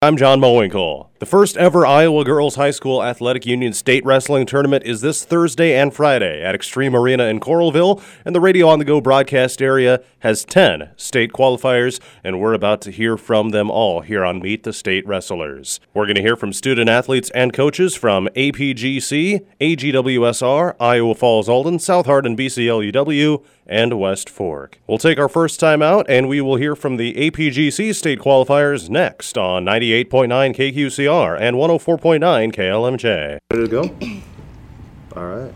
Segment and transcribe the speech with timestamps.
[0.00, 1.07] I'm John Mowinkle.
[1.18, 5.74] The first ever Iowa Girls High School Athletic Union State Wrestling Tournament is this Thursday
[5.74, 10.00] and Friday at Xtream Arena in Coralville, and the Radio on the Go broadcast area
[10.20, 14.62] has 10 state qualifiers, and we're about to hear from them all here on Meet
[14.62, 15.80] the State Wrestlers.
[15.92, 21.80] We're going to hear from student athletes and coaches from APGC, AGWSR, Iowa Falls Alden,
[21.80, 24.78] South Hardin BCLUW, and West Fork.
[24.86, 28.88] We'll take our first time out, and we will hear from the APGC state qualifiers
[28.88, 33.38] next on 98.9 KQCR and 104.9 KLMJ.
[33.50, 33.82] Ready to go?
[35.16, 35.54] All right.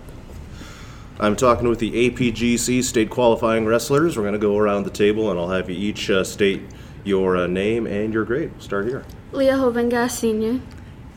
[1.21, 4.17] I'm talking with the APGC state qualifying wrestlers.
[4.17, 6.63] We're going to go around the table, and I'll have you each uh, state
[7.05, 8.51] your uh, name and your grade.
[8.53, 9.05] We'll start here.
[9.33, 10.61] Leah Hovenga, senior.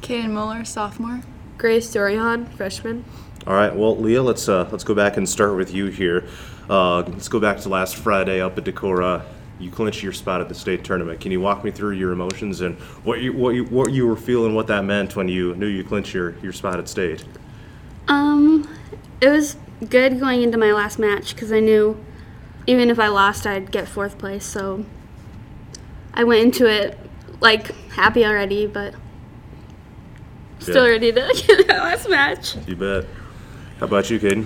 [0.02, 1.22] Kaden Muller, sophomore.
[1.58, 3.06] Grace Dorian, freshman.
[3.48, 3.74] All right.
[3.76, 6.28] Well, Leah, let's uh, let's go back and start with you here.
[6.70, 9.24] Uh, let's go back to last Friday up at Decorah.
[9.60, 11.22] You clinched your spot at the state tournament.
[11.22, 14.18] Can you walk me through your emotions and what you what you what you were
[14.18, 17.24] feeling, what that meant when you knew you clinched your your spot at state?
[18.08, 18.68] Um,
[19.22, 19.56] it was
[19.90, 21.98] good going into my last match because I knew
[22.68, 24.46] even if I lost, I'd get fourth place.
[24.46, 24.86] So
[26.14, 26.98] I went into it
[27.40, 28.94] like happy already, but
[30.60, 30.92] still Yeah.
[30.92, 32.56] ready to get that last match.
[32.68, 33.06] You bet.
[33.80, 34.46] How about you, Caden?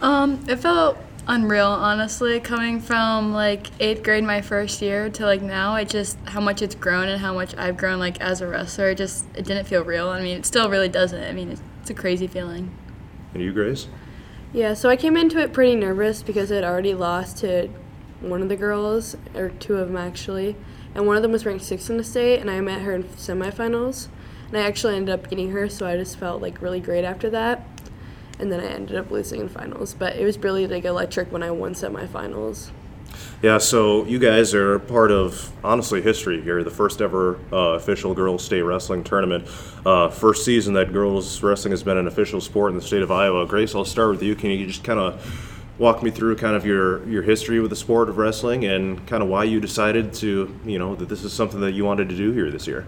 [0.00, 5.42] Um, it felt unreal, honestly, coming from like eighth grade my first year to like
[5.42, 5.76] now.
[5.76, 8.90] It just how much it's grown and how much I've grown like as a wrestler.
[8.90, 10.08] It just it didn't feel real.
[10.08, 11.22] I mean, it still really doesn't.
[11.22, 12.76] I mean, it's, it's a crazy feeling.
[13.34, 13.88] And you, Grace?
[14.52, 17.68] Yeah, so I came into it pretty nervous because I'd already lost to
[18.20, 20.56] one of the girls, or two of them actually,
[20.94, 23.04] and one of them was ranked sixth in the state, and I met her in
[23.04, 24.08] semifinals,
[24.48, 27.30] and I actually ended up beating her, so I just felt like really great after
[27.30, 27.66] that,
[28.38, 31.42] and then I ended up losing in finals, but it was really like electric when
[31.42, 32.70] I won semifinals.
[33.42, 36.62] Yeah, so you guys are part of, honestly, history here.
[36.62, 39.46] The first ever uh, official girls state wrestling tournament.
[39.84, 43.10] Uh, first season that girls wrestling has been an official sport in the state of
[43.10, 43.46] Iowa.
[43.46, 44.34] Grace, I'll start with you.
[44.34, 47.76] Can you just kind of walk me through kind of your, your history with the
[47.76, 51.32] sport of wrestling and kind of why you decided to, you know, that this is
[51.32, 52.86] something that you wanted to do here this year?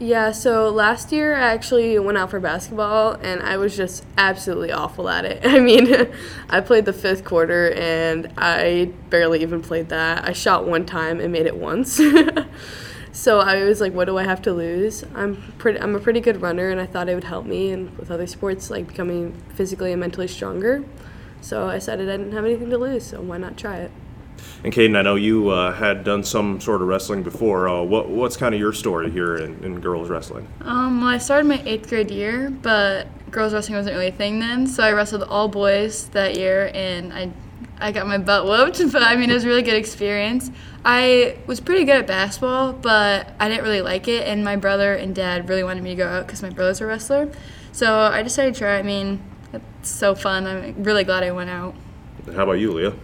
[0.00, 4.70] Yeah, so last year I actually went out for basketball and I was just absolutely
[4.70, 5.40] awful at it.
[5.44, 5.88] I mean,
[6.48, 10.24] I played the fifth quarter and I barely even played that.
[10.24, 12.00] I shot one time and made it once.
[13.12, 15.02] so I was like, what do I have to lose?
[15.16, 17.96] I'm pretty I'm a pretty good runner and I thought it would help me and
[17.98, 20.84] with other sports like becoming physically and mentally stronger.
[21.40, 23.90] So I decided I didn't have anything to lose, so why not try it?
[24.64, 27.68] And Caden, I know you uh, had done some sort of wrestling before.
[27.68, 30.48] Uh, what, what's kind of your story here in, in girls wrestling?
[30.62, 34.40] Um, well, I started my eighth grade year, but girls wrestling wasn't really a thing
[34.40, 37.30] then, so I wrestled all boys that year, and I,
[37.78, 38.80] I got my butt whooped.
[38.92, 40.50] But I mean, it was a really good experience.
[40.84, 44.94] I was pretty good at basketball, but I didn't really like it, and my brother
[44.94, 47.30] and dad really wanted me to go out because my brother's a wrestler.
[47.72, 48.78] So I decided to try.
[48.78, 49.22] I mean,
[49.52, 50.46] it's so fun.
[50.46, 51.74] I'm really glad I went out.
[52.34, 52.94] How about you, Leah?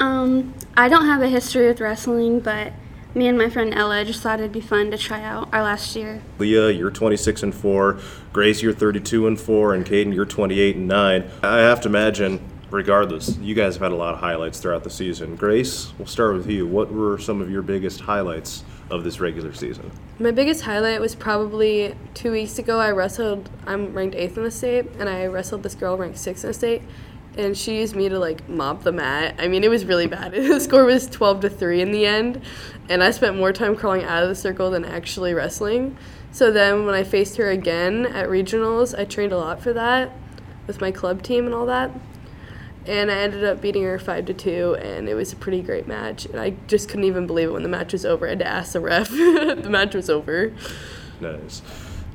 [0.00, 2.72] Um, I don't have a history with wrestling, but
[3.14, 5.94] me and my friend Ella just thought it'd be fun to try out our last
[5.94, 6.20] year.
[6.38, 7.98] Leah, you're 26 and 4.
[8.32, 9.74] Grace, you're 32 and 4.
[9.74, 11.30] And Caden, you're 28 and 9.
[11.42, 12.40] I have to imagine,
[12.70, 15.36] regardless, you guys have had a lot of highlights throughout the season.
[15.36, 16.66] Grace, we'll start with you.
[16.66, 19.90] What were some of your biggest highlights of this regular season?
[20.18, 22.80] My biggest highlight was probably two weeks ago.
[22.80, 26.44] I wrestled, I'm ranked eighth in the state, and I wrestled this girl ranked sixth
[26.44, 26.82] in the state,
[27.36, 29.34] and she used me to like mop the mat.
[29.38, 30.32] I mean, it was really bad.
[30.54, 32.42] The score was 12 to 3 in the end,
[32.88, 35.96] and I spent more time crawling out of the circle than actually wrestling.
[36.32, 40.12] So then when I faced her again at regionals, I trained a lot for that
[40.66, 41.90] with my club team and all that.
[42.86, 45.86] And I ended up beating her five to two, and it was a pretty great
[45.86, 46.26] match.
[46.26, 48.26] And I just couldn't even believe it when the match was over.
[48.26, 49.08] I had to ask the ref.
[49.10, 50.52] the match was over.
[51.20, 51.62] Nice.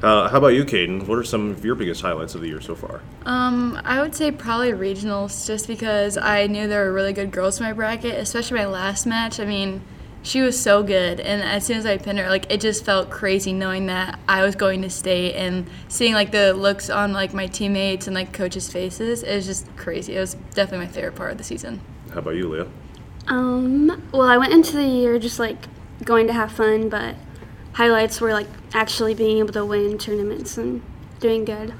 [0.01, 1.07] Uh, how about you, Caden?
[1.07, 3.01] What are some of your biggest highlights of the year so far?
[3.25, 7.59] Um, I would say probably regionals, just because I knew there were really good girls
[7.59, 9.41] in my bracket, especially my last match.
[9.41, 9.81] I mean,
[10.23, 13.09] she was so good, and as soon as I pinned her, like it just felt
[13.09, 17.33] crazy knowing that I was going to state and seeing like the looks on like
[17.33, 19.23] my teammates and like coaches' faces.
[19.23, 20.15] It was just crazy.
[20.15, 21.81] It was definitely my favorite part of the season.
[22.13, 22.67] How about you, Leah?
[23.27, 25.57] Um, well, I went into the year just like
[26.03, 27.15] going to have fun, but
[27.79, 30.81] highlights were like actually being able to win tournaments and
[31.21, 31.73] doing good.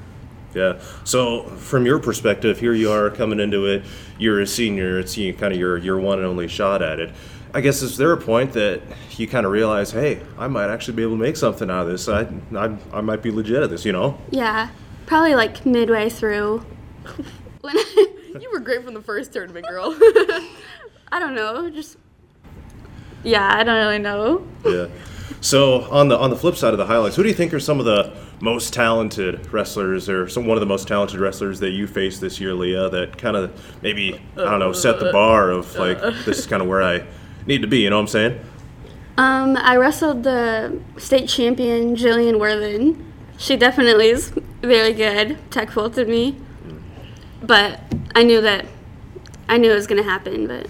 [0.56, 0.80] Yeah.
[1.04, 3.84] So, from your perspective, here you are coming into it.
[4.18, 4.98] You're a senior.
[4.98, 7.14] It's you kind of your your one and only shot at it.
[7.54, 8.82] I guess is there a point that
[9.18, 11.90] you kind of realize, hey, I might actually be able to make something out of
[11.90, 12.08] this.
[12.08, 12.22] I
[12.56, 13.84] I, I might be legit at this.
[13.84, 14.18] You know?
[14.32, 14.70] Yeah,
[15.06, 16.66] probably like midway through.
[17.62, 17.76] when
[18.40, 19.94] You were great from the first tournament, girl.
[21.12, 21.98] I don't know, just
[23.22, 24.48] yeah, I don't really know.
[24.64, 24.88] Yeah.
[25.42, 27.60] So on the on the flip side of the highlights, who do you think are
[27.60, 31.70] some of the most talented wrestlers, or some one of the most talented wrestlers that
[31.70, 32.90] you faced this year, Leah?
[32.90, 36.12] That kind of maybe I don't know set the uh, bar of uh, like uh.
[36.26, 37.06] this is kind of where I
[37.46, 37.80] need to be.
[37.80, 38.40] You know what I'm saying?
[39.18, 43.14] Um, I wrestled the state champion Jillian Worthen.
[43.38, 45.38] She definitely is very good.
[45.52, 46.36] Tech faulted me,
[47.42, 47.80] but
[48.14, 48.66] I knew that
[49.48, 50.48] I knew it was gonna happen.
[50.48, 50.68] But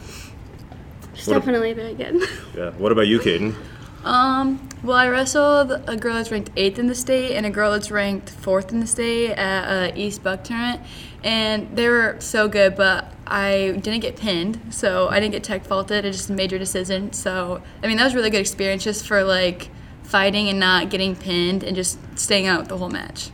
[1.16, 2.21] she's What a- definitely very good.
[2.56, 2.71] Yeah.
[2.71, 3.56] What about you, Caden?
[4.04, 7.72] Um, well, I wrestled a girl that's ranked eighth in the state and a girl
[7.72, 10.81] that's ranked fourth in the state at uh, East Buck tournament,
[11.24, 12.75] and they were so good.
[12.75, 16.06] But I didn't get pinned, so I didn't get tech faulted.
[16.06, 17.12] It just a major decision.
[17.12, 19.69] So I mean, that was a really good experience just for like
[20.04, 23.31] fighting and not getting pinned and just staying out the whole match.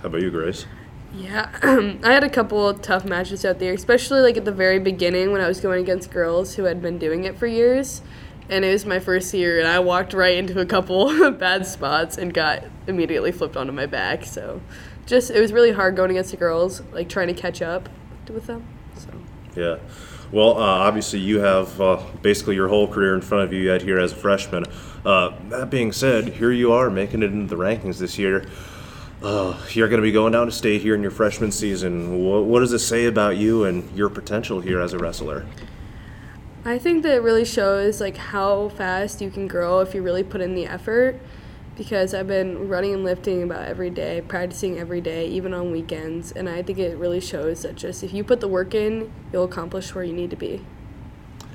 [0.00, 0.66] How about you, Grace?
[1.14, 4.78] Yeah, I had a couple of tough matches out there, especially like at the very
[4.78, 8.00] beginning when I was going against girls who had been doing it for years.
[8.50, 12.18] And it was my first year, and I walked right into a couple bad spots
[12.18, 14.24] and got immediately flipped onto my back.
[14.24, 14.60] So,
[15.06, 17.88] just it was really hard going against the girls, like trying to catch up
[18.28, 18.66] with them.
[18.96, 19.10] So,
[19.54, 19.78] Yeah.
[20.32, 23.82] Well, uh, obviously, you have uh, basically your whole career in front of you yet
[23.82, 24.64] here as a freshman.
[25.04, 28.46] Uh, that being said, here you are making it into the rankings this year.
[29.22, 32.24] Uh, you're going to be going down to state here in your freshman season.
[32.24, 35.46] What, what does it say about you and your potential here as a wrestler?
[36.64, 40.24] I think that it really shows like how fast you can grow if you really
[40.24, 41.18] put in the effort.
[41.76, 46.30] Because I've been running and lifting about every day, practicing every day, even on weekends,
[46.30, 49.44] and I think it really shows that just if you put the work in, you'll
[49.44, 50.62] accomplish where you need to be.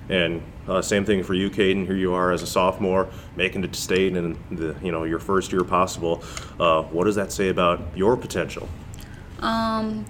[0.10, 1.86] And uh, same thing for you, Caden.
[1.86, 5.20] Here you are as a sophomore, making it to state in the you know your
[5.20, 6.24] first year possible.
[6.60, 8.68] Uh, what does that say about your potential?
[9.40, 10.06] Um,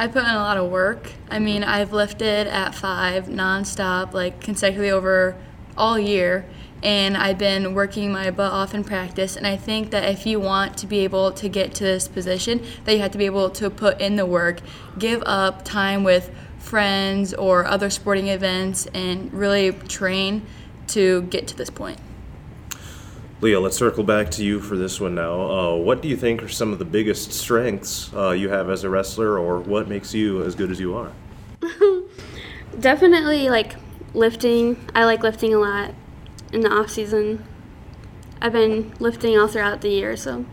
[0.00, 1.12] I put in a lot of work.
[1.30, 5.36] I mean, I've lifted at five nonstop, like consecutively over
[5.76, 6.46] all year,
[6.82, 9.36] and I've been working my butt off in practice.
[9.36, 12.64] And I think that if you want to be able to get to this position,
[12.86, 14.60] that you have to be able to put in the work,
[14.98, 20.46] give up time with friends or other sporting events, and really train
[20.86, 22.00] to get to this point.
[23.40, 25.40] Leah, let's circle back to you for this one now.
[25.40, 28.84] Uh, what do you think are some of the biggest strengths uh, you have as
[28.84, 31.10] a wrestler, or what makes you as good as you are?
[32.80, 33.76] definitely like
[34.12, 34.76] lifting.
[34.94, 35.94] I like lifting a lot
[36.52, 37.44] in the off season.
[38.42, 40.44] I've been lifting all throughout the year, so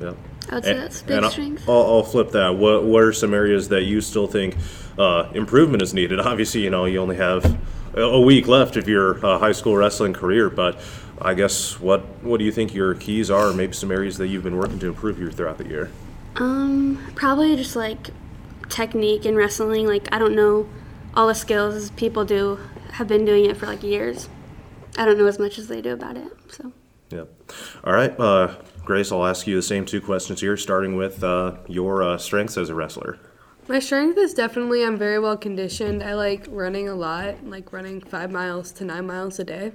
[0.00, 0.12] Yeah.
[0.50, 1.68] I would say And- that's big strength.
[1.68, 2.54] I'll, I'll flip that.
[2.56, 4.56] What What are some areas that you still think
[4.96, 6.20] uh, improvement is needed?
[6.32, 7.44] Obviously, you know you only have
[7.94, 10.78] a- a week left of your uh, high school wrestling career, but
[11.20, 13.52] I guess what what do you think your keys are?
[13.52, 15.90] Maybe some areas that you've been working to improve here throughout the year.
[16.36, 18.10] Um, probably just like
[18.68, 19.86] technique in wrestling.
[19.86, 20.68] Like I don't know
[21.14, 22.58] all the skills people do.
[22.92, 24.28] Have been doing it for like years.
[24.96, 26.32] I don't know as much as they do about it.
[26.48, 26.72] So
[27.10, 27.24] Yeah.
[27.84, 28.54] All right, uh,
[28.84, 29.12] Grace.
[29.12, 32.68] I'll ask you the same two questions here, starting with uh, your uh, strengths as
[32.68, 33.18] a wrestler.
[33.68, 36.02] My strength is definitely I'm very well conditioned.
[36.02, 39.72] I like running a lot, like running five miles to nine miles a day.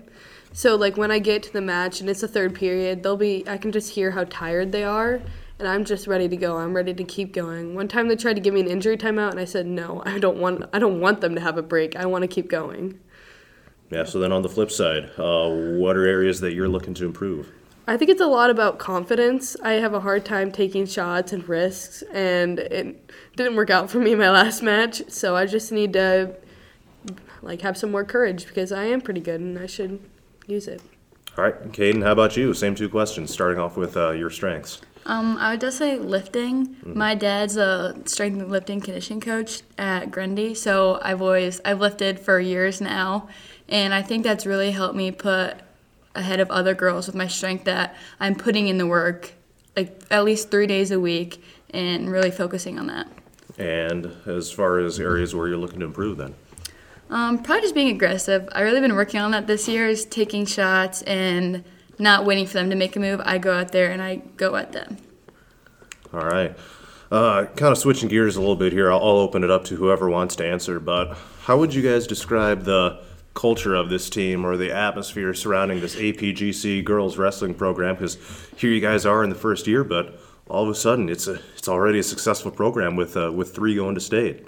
[0.54, 3.44] So like when I get to the match and it's the third period, they'll be
[3.48, 5.20] I can just hear how tired they are
[5.60, 6.58] and I'm just ready to go.
[6.58, 7.76] I'm ready to keep going.
[7.76, 10.20] One time they tried to give me an injury timeout and I said no, I
[10.20, 11.96] don't want I don't want them to have a break.
[11.96, 13.00] I want to keep going.
[13.90, 14.06] Yeah.
[14.06, 17.52] So then on the flip side, uh, what are areas that you're looking to improve?
[17.86, 19.58] I think it's a lot about confidence.
[19.62, 24.00] I have a hard time taking shots and risks, and it didn't work out for
[24.00, 25.02] me in my last match.
[25.10, 26.36] So I just need to
[27.42, 30.00] like have some more courage because I am pretty good and I should
[30.48, 30.82] use it.
[31.38, 32.04] All right, Caden.
[32.04, 32.54] How about you?
[32.54, 34.82] Same two questions, starting off with uh, your strengths.
[35.06, 36.78] Um, I would just say lifting.
[36.86, 42.20] My dad's a strength and lifting conditioning coach at Grundy, so I've always I've lifted
[42.20, 43.28] for years now,
[43.68, 45.58] and I think that's really helped me put
[46.16, 49.34] ahead of other girls with my strength that I'm putting in the work,
[49.76, 53.08] like at least three days a week, and really focusing on that.
[53.58, 56.36] And as far as areas where you're looking to improve, then.
[57.14, 58.50] Um, probably just being aggressive.
[58.54, 59.88] I really been working on that this year.
[59.88, 61.64] Is taking shots and
[62.00, 63.22] not waiting for them to make a move.
[63.24, 64.98] I go out there and I go at them.
[66.12, 66.58] All right.
[67.12, 68.92] Uh, kind of switching gears a little bit here.
[68.92, 70.80] I'll, I'll open it up to whoever wants to answer.
[70.80, 73.00] But how would you guys describe the
[73.36, 77.94] culture of this team or the atmosphere surrounding this APGC girls wrestling program?
[77.94, 78.18] Because
[78.58, 81.40] here you guys are in the first year, but all of a sudden it's a
[81.56, 84.48] it's already a successful program with uh, with three going to state.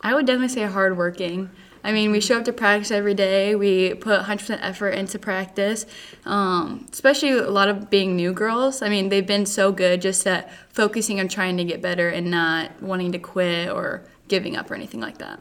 [0.00, 1.50] I would definitely say hardworking.
[1.82, 3.54] I mean, we show up to practice every day.
[3.54, 5.86] We put 100% effort into practice,
[6.26, 8.82] um, especially a lot of being new girls.
[8.82, 12.30] I mean, they've been so good just at focusing on trying to get better and
[12.30, 15.40] not wanting to quit or giving up or anything like that.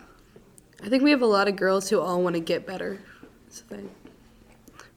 [0.82, 3.00] I think we have a lot of girls who all want to get better.
[3.44, 3.90] That's the thing.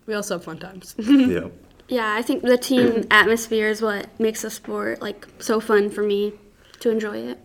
[0.06, 0.94] We also have fun times.
[0.98, 1.48] yeah.
[1.88, 6.02] Yeah, I think the team atmosphere is what makes the sport like so fun for
[6.02, 6.32] me
[6.80, 7.38] to enjoy it.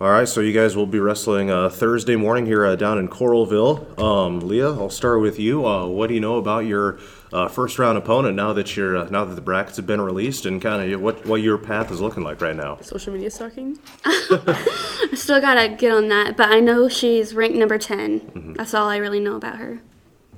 [0.00, 3.06] All right, so you guys will be wrestling uh, Thursday morning here uh, down in
[3.06, 4.00] Coralville.
[4.00, 5.66] Um, Leah, I'll start with you.
[5.66, 6.98] Uh, what do you know about your
[7.34, 10.46] uh, first round opponent now that you're uh, now that the brackets have been released,
[10.46, 12.78] and kind of what what your path is looking like right now?
[12.80, 13.78] Social media stalking.
[14.06, 18.54] I still gotta get on that, but I know she's ranked number 10.
[18.56, 19.82] That's all I really know about her.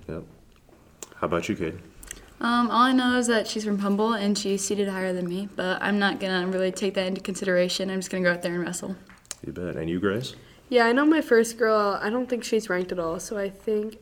[0.09, 0.25] Yep.
[1.19, 1.75] How about you, Kate?
[2.41, 5.49] Um, all I know is that she's from Humboldt and she's seated higher than me,
[5.55, 7.91] but I'm not gonna really take that into consideration.
[7.91, 8.97] I'm just gonna go out there and wrestle.
[9.45, 9.77] You bet.
[9.77, 10.35] And you, Grace?
[10.69, 11.99] Yeah, I know my first girl.
[12.01, 13.99] I don't think she's ranked at all, so I think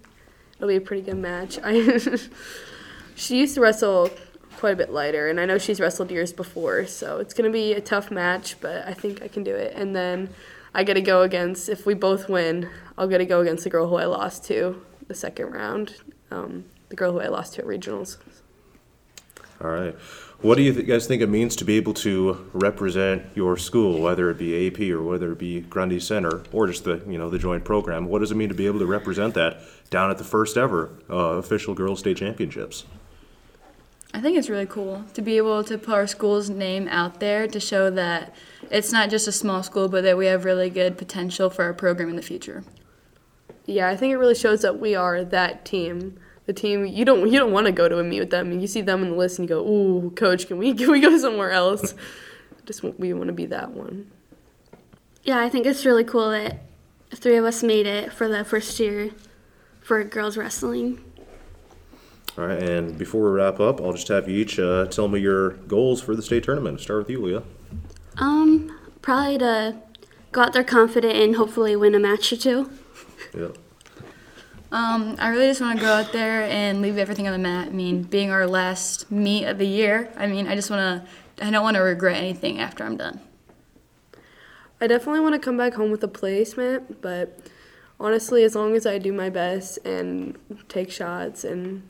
[0.56, 1.58] it'll be a pretty good match.
[1.64, 1.98] I
[3.14, 4.10] she used to wrestle
[4.56, 7.72] quite a bit lighter, and I know she's wrestled years before, so it's gonna be
[7.72, 9.72] a tough match, but I think I can do it.
[9.74, 10.30] And then
[10.74, 13.70] I get to go against if we both win, I'll get to go against the
[13.70, 15.96] girl who I lost to the second round,
[16.30, 18.18] um, the girl who I lost to at regionals.
[19.62, 19.96] All right.
[20.42, 24.00] What do you th- guys think it means to be able to represent your school,
[24.00, 27.28] whether it be AP or whether it be Grundy Center or just the you know
[27.28, 28.06] the joint program?
[28.06, 30.92] What does it mean to be able to represent that down at the first ever
[31.10, 32.86] uh, official girls state championships?
[34.14, 37.46] I think it's really cool to be able to put our school's name out there
[37.46, 38.34] to show that
[38.70, 41.74] it's not just a small school, but that we have really good potential for our
[41.74, 42.64] program in the future.
[43.66, 46.18] Yeah, I think it really shows that we are that team.
[46.50, 48.50] The team you don't you don't want to go to a meet with them.
[48.58, 50.98] You see them in the list and you go, "Ooh, coach, can we can we
[50.98, 51.94] go somewhere else?"
[52.66, 54.10] Just we want to be that one.
[55.22, 56.64] Yeah, I think it's really cool that
[57.14, 59.12] three of us made it for the first year
[59.80, 60.98] for girls wrestling.
[62.36, 62.60] All right.
[62.60, 66.02] And before we wrap up, I'll just have you each uh, tell me your goals
[66.02, 66.80] for the state tournament.
[66.80, 67.44] Start with you, Leah.
[68.16, 69.76] Um, probably to
[70.32, 72.70] go out there confident and hopefully win a match or two.
[73.32, 73.50] Yeah.
[74.72, 77.68] Um, I really just want to go out there and leave everything on the mat.
[77.68, 81.06] I mean, being our last meet of the year, I mean, I just want
[81.38, 83.20] to, I don't want to regret anything after I'm done.
[84.80, 87.38] I definitely want to come back home with a placement, but
[87.98, 91.82] honestly, as long as I do my best and take shots and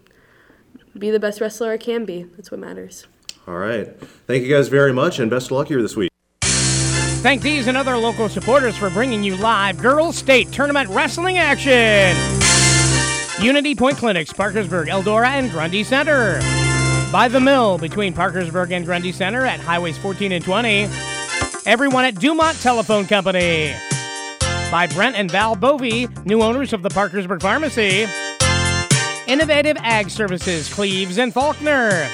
[0.98, 3.06] be the best wrestler I can be, that's what matters.
[3.46, 3.88] All right.
[4.26, 6.10] Thank you guys very much, and best of luck here this week.
[6.42, 12.39] Thank these and other local supporters for bringing you live Girls State Tournament Wrestling action.
[13.42, 16.38] Unity Point Clinics, Parkersburg, Eldora, and Grundy Center.
[17.10, 20.88] By the Mill between Parkersburg and Grundy Center at Highways 14 and 20.
[21.64, 23.74] Everyone at Dumont Telephone Company.
[24.70, 28.06] By Brent and Val Bovey, new owners of the Parkersburg Pharmacy.
[29.26, 32.08] Innovative Ag Services, Cleves and Faulkner.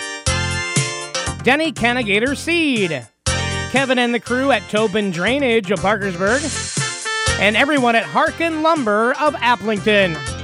[1.43, 3.05] Denny Canagator Seed.
[3.73, 6.41] Kevin and the crew at Tobin Drainage of Parkersburg,
[7.41, 10.36] and everyone at Harkin Lumber of Aplington.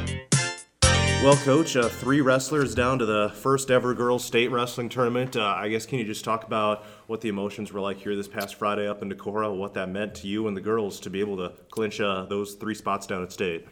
[1.23, 5.37] Well, Coach, uh, three wrestlers down to the first ever girls state wrestling tournament.
[5.37, 8.27] Uh, I guess can you just talk about what the emotions were like here this
[8.27, 11.21] past Friday up in Decorah, what that meant to you and the girls to be
[11.21, 13.69] able to clinch uh, those three spots down at state?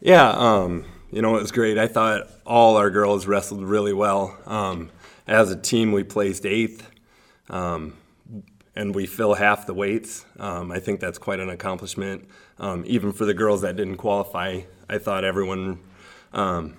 [0.00, 1.78] Yeah, um, you know, it was great.
[1.78, 4.36] I thought all our girls wrestled really well.
[4.44, 4.90] Um,
[5.28, 6.90] as a team, we placed eighth,
[7.50, 7.96] um,
[8.74, 10.26] and we fill half the weights.
[10.40, 12.28] Um, I think that's quite an accomplishment.
[12.58, 15.78] Um, even for the girls that didn't qualify, I thought everyone,
[16.32, 16.76] um,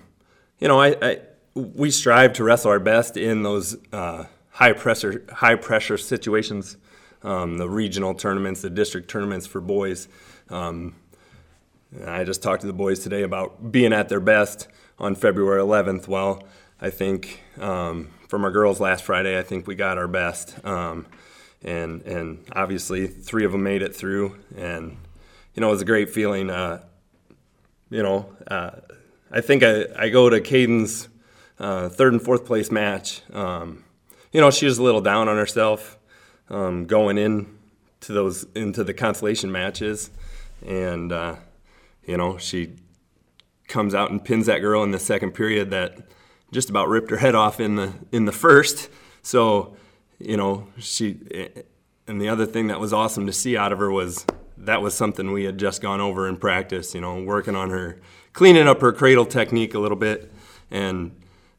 [0.58, 1.18] you know, I, I
[1.54, 6.76] we strive to wrestle our best in those uh, high pressure high pressure situations,
[7.22, 10.08] um, the regional tournaments, the district tournaments for boys.
[10.50, 10.96] Um,
[12.06, 14.66] I just talked to the boys today about being at their best
[14.98, 16.08] on February 11th.
[16.08, 16.42] Well,
[16.80, 21.06] I think um, from our girls last Friday, I think we got our best, um,
[21.62, 24.96] and and obviously three of them made it through, and
[25.54, 26.50] you know it was a great feeling.
[26.50, 26.82] Uh,
[27.90, 28.72] you know, uh,
[29.34, 31.08] I think I, I go to Caden's
[31.58, 33.20] uh, third and fourth place match.
[33.32, 33.82] Um,
[34.32, 35.98] you know, she was a little down on herself
[36.48, 37.58] um, going in
[38.02, 40.10] to those into the consolation matches,
[40.64, 41.34] and uh,
[42.06, 42.76] you know she
[43.66, 45.98] comes out and pins that girl in the second period that
[46.52, 48.88] just about ripped her head off in the in the first.
[49.22, 49.76] So,
[50.20, 51.18] you know, she
[52.06, 54.24] and the other thing that was awesome to see out of her was
[54.56, 56.94] that was something we had just gone over in practice.
[56.94, 57.98] You know, working on her,
[58.32, 60.32] cleaning up her cradle technique a little bit,
[60.70, 61.14] and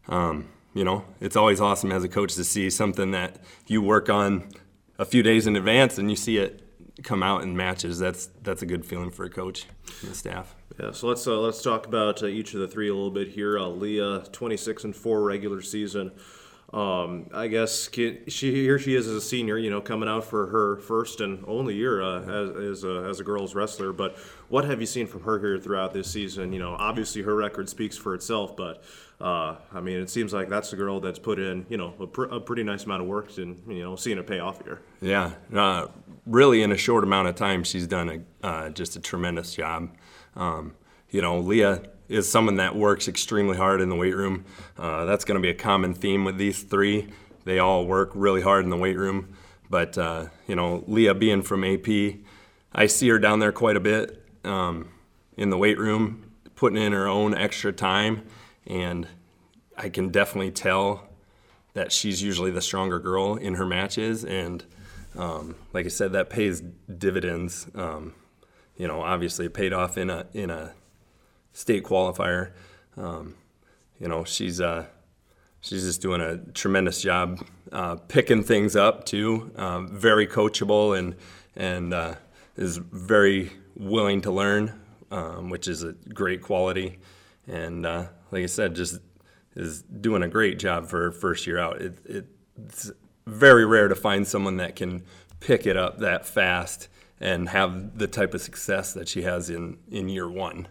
[0.08, 3.38] um, you know, it's always awesome as a coach to see something that
[3.68, 4.50] you work on
[5.00, 6.62] a few days in advance and you see it
[7.04, 8.00] come out in matches.
[8.00, 9.66] That's that's a good feeling for a coach
[10.02, 10.56] and the staff.
[10.80, 13.30] Yeah, so let's uh, let's talk about uh, each of the three a little bit
[13.30, 13.58] here.
[13.58, 16.12] Uh, Leah, 26 and four regular season.
[16.74, 20.48] Um, I guess she here she is as a senior, you know, coming out for
[20.48, 23.94] her first and only year uh, as as a, as a girls wrestler.
[23.94, 24.18] But
[24.50, 26.52] what have you seen from her here throughout this season?
[26.52, 28.84] You know, obviously her record speaks for itself, but
[29.22, 32.08] uh, I mean, it seems like that's a girl that's put in, you know, a,
[32.08, 34.82] pr- a pretty nice amount of work and you know, seeing it pay off here.
[35.02, 35.88] Yeah, uh,
[36.26, 39.96] really, in a short amount of time, she's done a, uh, just a tremendous job.
[40.36, 40.74] Um,
[41.10, 44.46] you know, Leah is someone that works extremely hard in the weight room.
[44.78, 47.10] Uh, that's going to be a common theme with these three.
[47.46, 49.36] They all work really hard in the weight room.
[49.70, 51.88] But, uh, you know, Leah being from AP,
[52.74, 54.90] I see her down there quite a bit um,
[55.38, 58.26] in the weight room, putting in her own extra time.
[58.68, 59.08] And
[59.78, 61.08] I can definitely tell
[61.74, 64.24] that she's usually the stronger girl in her matches.
[64.24, 64.64] And
[65.18, 67.68] um, like I said, that pays dividends.
[67.76, 68.14] Um,
[68.78, 70.74] you know, obviously it paid off in a, in a
[71.56, 72.52] state qualifier.
[72.98, 73.36] Um,
[74.00, 74.86] you know, she's uh,
[75.62, 79.52] she's just doing a tremendous job uh, picking things up too.
[79.56, 81.16] Um, very coachable and
[81.56, 82.16] and uh,
[82.58, 87.00] is very willing to learn, um, which is a great quality.
[87.48, 89.00] And uh, like I said, just
[89.56, 91.82] is doing a great job for first year out.
[91.82, 92.26] It, it,
[92.66, 92.92] it's
[93.26, 95.04] very rare to find someone that can
[95.40, 96.90] pick it up that fast
[97.22, 100.68] and have the type of success that she has in, in year one.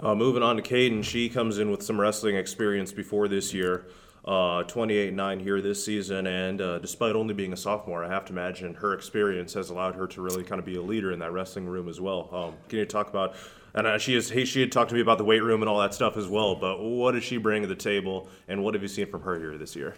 [0.00, 3.86] Uh, moving on to Caden, she comes in with some wrestling experience before this year.
[4.24, 8.24] Uh, 28 9 here this season, and uh, despite only being a sophomore, I have
[8.26, 11.18] to imagine her experience has allowed her to really kind of be a leader in
[11.18, 12.28] that wrestling room as well.
[12.32, 13.34] Um, can you talk about?
[13.74, 15.68] And uh, she is, hey, she had talked to me about the weight room and
[15.68, 16.54] all that stuff as well.
[16.54, 19.40] But what does she bring to the table, and what have you seen from her
[19.40, 19.96] here this year?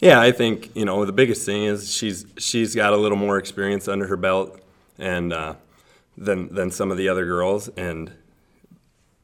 [0.00, 3.38] Yeah, I think you know the biggest thing is she's she's got a little more
[3.38, 4.60] experience under her belt,
[4.98, 5.54] and uh,
[6.16, 8.10] than than some of the other girls, and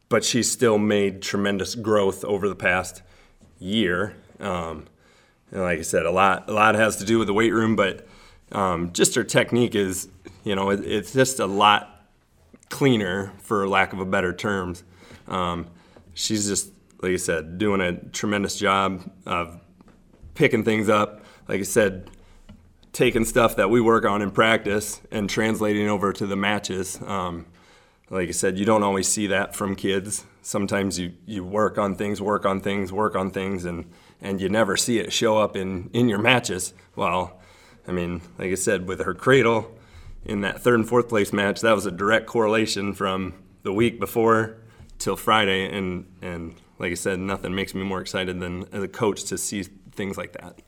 [0.08, 3.02] but she's still made tremendous growth over the past
[3.58, 4.16] year.
[4.40, 4.86] Um,
[5.50, 7.76] and like I said, a lot a lot has to do with the weight room,
[7.76, 8.06] but
[8.52, 10.08] um, just her technique is,
[10.44, 12.06] you know, it, it's just a lot
[12.68, 14.82] cleaner, for lack of a better terms.
[15.28, 15.68] Um,
[16.14, 16.70] she's just,
[17.00, 19.60] like I said, doing a tremendous job of
[20.34, 21.24] picking things up.
[21.48, 22.10] Like I said,
[22.92, 27.00] taking stuff that we work on in practice and translating over to the matches.
[27.02, 27.46] Um,
[28.10, 30.24] like I said, you don't always see that from kids.
[30.42, 33.90] Sometimes you, you work on things, work on things, work on things, and,
[34.20, 36.72] and you never see it show up in, in your matches.
[36.94, 37.40] Well,
[37.86, 39.76] I mean, like I said, with her cradle
[40.24, 43.98] in that third and fourth place match, that was a direct correlation from the week
[43.98, 44.58] before
[44.98, 45.76] till Friday.
[45.76, 49.38] And, and like I said, nothing makes me more excited than as a coach to
[49.38, 50.60] see things like that.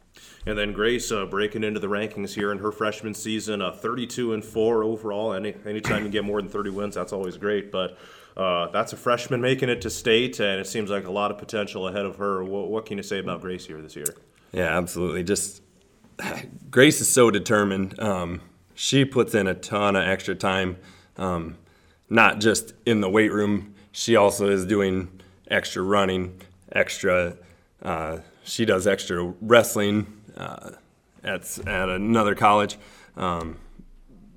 [0.46, 4.33] And then Grace uh, breaking into the rankings here in her freshman season, uh, 32
[4.33, 5.33] and four overall.
[5.33, 7.70] Any anytime you get more than 30 wins, that's always great.
[7.70, 7.98] But
[8.37, 11.38] uh, that's a freshman making it to state, and it seems like a lot of
[11.38, 12.44] potential ahead of her.
[12.44, 14.14] What, what can you say about Grace here this year?
[14.53, 15.24] Yeah, absolutely.
[15.24, 15.62] Just
[16.70, 17.98] Grace is so determined.
[18.01, 18.40] Um,
[18.74, 20.77] she puts in a ton of extra time,
[21.16, 21.59] um,
[22.09, 23.74] not just in the weight room.
[23.90, 25.20] She also is doing
[25.51, 27.37] extra running, extra.
[27.83, 30.70] Uh, she does extra wrestling uh,
[31.22, 32.79] at at another college,
[33.16, 33.59] um,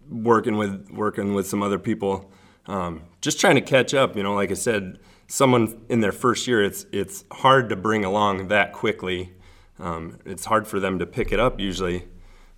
[0.09, 2.31] working with working with some other people,
[2.65, 4.17] um, just trying to catch up.
[4.17, 8.03] You know, like I said, someone in their first year, it's it's hard to bring
[8.03, 9.33] along that quickly.
[9.79, 12.07] Um, it's hard for them to pick it up usually.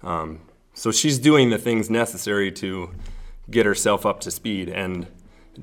[0.02, 0.42] Um,
[0.74, 2.92] so she's doing the things necessary to
[3.50, 5.08] get herself up to speed, and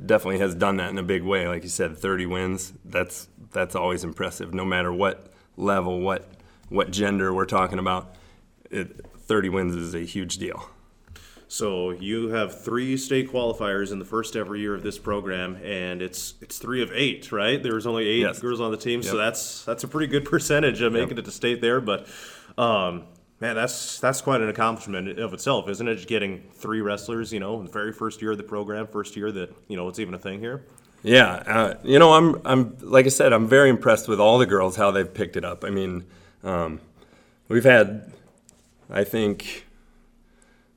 [0.07, 1.49] definitely has done that in a big way.
[1.49, 2.73] Like you said, 30 wins.
[2.85, 6.31] That's that's always impressive, no matter what level, what
[6.71, 8.15] what gender we're talking about,
[8.71, 10.67] it, 30 wins is a huge deal.
[11.49, 16.01] So you have three state qualifiers in the first ever year of this program, and
[16.01, 17.61] it's it's three of eight, right?
[17.61, 18.39] There was only eight Yes.
[18.39, 21.19] girls on the team, so that's that's a pretty good percentage of making Yep.
[21.19, 21.81] it to state there.
[21.81, 22.07] But
[22.57, 23.03] um,
[23.41, 25.97] man, that's that's quite an accomplishment of itself, isn't it?
[25.97, 29.17] Just getting three wrestlers, you know, in the very first year of the program, first
[29.17, 30.63] year that you know it's even a thing here.
[31.03, 34.45] Yeah, uh, you know, I'm, I'm, like I said, I'm very impressed with all the
[34.47, 35.65] girls how they've picked it up.
[35.65, 36.05] I mean,
[36.43, 36.81] um,
[37.49, 38.13] we've had,
[38.89, 39.67] I think,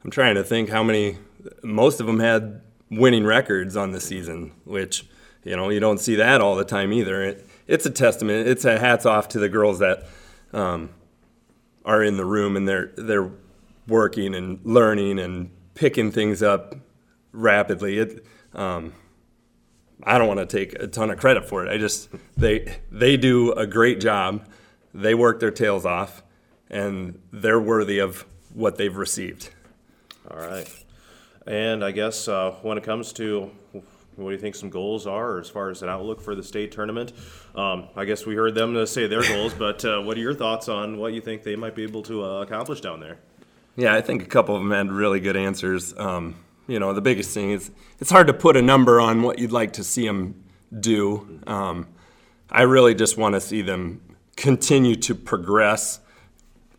[0.04, 1.17] I'm trying to think how many.
[1.62, 5.06] Most of them had winning records on the season, which
[5.43, 7.23] you know you don't see that all the time either.
[7.23, 8.47] It, it's a testament.
[8.47, 10.06] It's a hats off to the girls that
[10.54, 10.89] um,
[11.86, 13.30] are in the room and they're they're
[13.88, 16.76] working and learning and picking things up
[17.32, 17.99] rapidly.
[17.99, 18.26] It.
[18.54, 18.93] Um,
[20.06, 21.71] I don't want to take a ton of credit for it.
[21.71, 24.45] I just they they do a great job.
[24.93, 26.23] They work their tails off,
[26.69, 29.49] and they're worthy of what they've received.
[30.29, 30.67] All right.
[31.45, 33.51] And I guess uh, when it comes to
[34.15, 36.71] what do you think some goals are, as far as an outlook for the state
[36.71, 37.13] tournament?
[37.56, 40.69] Um, I guess we heard them say their goals, but uh, what are your thoughts
[40.69, 43.17] on what you think they might be able to uh, accomplish down there?
[43.75, 45.97] Yeah, I think a couple of them had really good answers.
[45.97, 46.36] Um,
[46.67, 49.51] you know, the biggest thing is it's hard to put a number on what you'd
[49.51, 50.43] like to see them
[50.79, 51.41] do.
[51.47, 51.88] Um,
[52.49, 56.00] I really just want to see them continue to progress,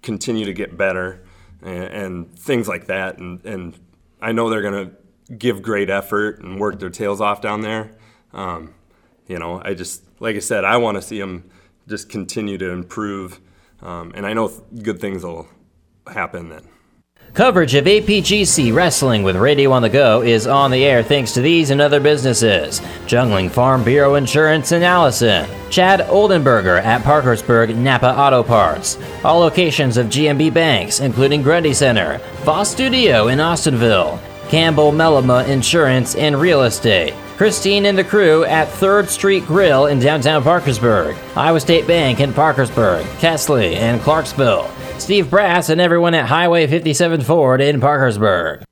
[0.02, 1.24] continue to get better,
[1.62, 3.18] and, and things like that.
[3.18, 3.78] And, and
[4.20, 7.96] I know they're going to give great effort and work their tails off down there.
[8.32, 8.74] Um,
[9.26, 11.50] you know, I just, like I said, I want to see them
[11.88, 13.40] just continue to improve.
[13.80, 14.48] Um, and I know
[14.82, 15.48] good things will
[16.06, 16.73] happen then.
[17.34, 21.40] Coverage of APGC Wrestling with Radio on the Go is on the air thanks to
[21.40, 28.16] these and other businesses Jungling Farm Bureau Insurance in Allison, Chad Oldenberger at Parkersburg Napa
[28.16, 34.92] Auto Parts, all locations of GNB Banks, including Grundy Center, Voss Studio in Austinville, Campbell
[34.92, 37.14] Melima Insurance and Real Estate.
[37.36, 42.32] Christine and the crew at 3rd Street Grill in downtown Parkersburg, Iowa State Bank in
[42.32, 44.70] Parkersburg, Kesley, and Clarksville.
[44.98, 48.64] Steve Brass and everyone at Highway 57 Ford in Parkersburg.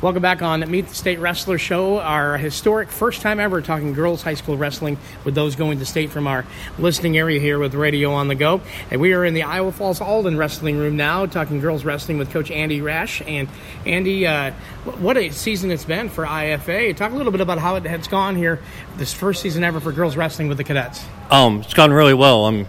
[0.00, 4.22] Welcome back on Meet the State Wrestler Show, our historic first time ever talking girls
[4.22, 6.46] high school wrestling with those going to state from our
[6.78, 8.60] listening area here with Radio on the Go.
[8.92, 12.30] And we are in the Iowa Falls Alden Wrestling Room now talking girls wrestling with
[12.30, 13.22] Coach Andy Rash.
[13.22, 13.48] And
[13.86, 14.52] Andy, uh,
[14.84, 16.96] what a season it's been for IFA.
[16.96, 18.60] Talk a little bit about how it has gone here,
[18.98, 21.04] this first season ever for girls wrestling with the cadets.
[21.30, 22.44] Um, it's gone really well.
[22.44, 22.66] Um,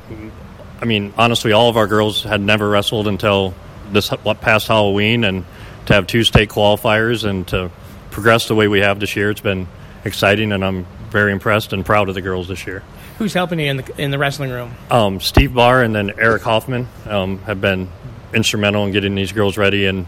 [0.81, 3.53] I mean, honestly, all of our girls had never wrestled until
[3.91, 4.09] this
[4.41, 5.45] past Halloween, and
[5.87, 7.71] to have two state qualifiers and to
[8.11, 9.67] progress the way we have this year, it's been
[10.05, 12.83] exciting, and I'm very impressed and proud of the girls this year.
[13.17, 14.73] Who's helping you in the in the wrestling room?
[14.89, 17.89] Um, Steve Barr and then Eric Hoffman um, have been
[18.33, 20.05] instrumental in getting these girls ready and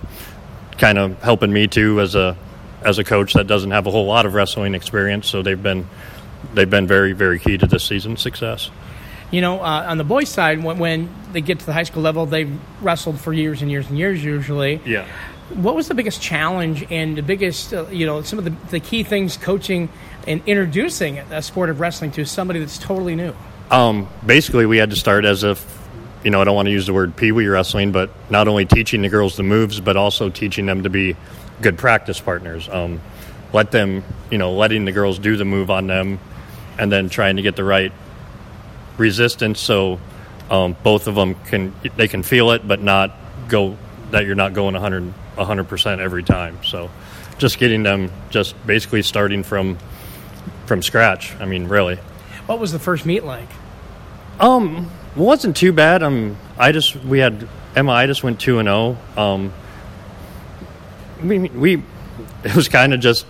[0.78, 2.38] kind of helping me too as a
[2.84, 5.28] as a coach that doesn't have a whole lot of wrestling experience.
[5.28, 5.88] So they've been
[6.54, 8.72] they've been very very key to this season's success.
[9.32, 12.04] You know, uh, on the boys' side, when, when they get to the high school
[12.04, 14.82] level, they've wrestled for years and years and years usually.
[14.86, 15.08] Yeah.
[15.54, 18.80] What was the biggest challenge and the biggest, uh, you know, some of the, the
[18.80, 19.90] key things coaching
[20.28, 23.34] and introducing a sport of wrestling to somebody that's totally new?
[23.70, 25.66] Um, basically, we had to start as if,
[26.24, 28.66] you know, I don't want to use the word pee wee wrestling, but not only
[28.66, 31.16] teaching the girls the moves, but also teaching them to be
[31.62, 32.68] good practice partners.
[32.70, 33.02] Um,
[33.54, 36.20] let them, you know, letting the girls do the move on them
[36.78, 37.92] and then trying to get the right
[39.02, 40.00] resistance so
[40.50, 43.12] um, both of them can they can feel it but not
[43.48, 43.78] go
[44.12, 46.60] that you're not going 100 100% every time.
[46.64, 46.90] So
[47.38, 49.78] just getting them just basically starting from
[50.66, 51.98] from scratch i mean really.
[52.46, 53.50] What was the first meet like?
[54.40, 56.04] Um it wasn't too bad.
[56.04, 59.54] Um i just we had emma i just went 2 and 0 um
[61.24, 61.84] we we
[62.44, 63.26] it was kind of just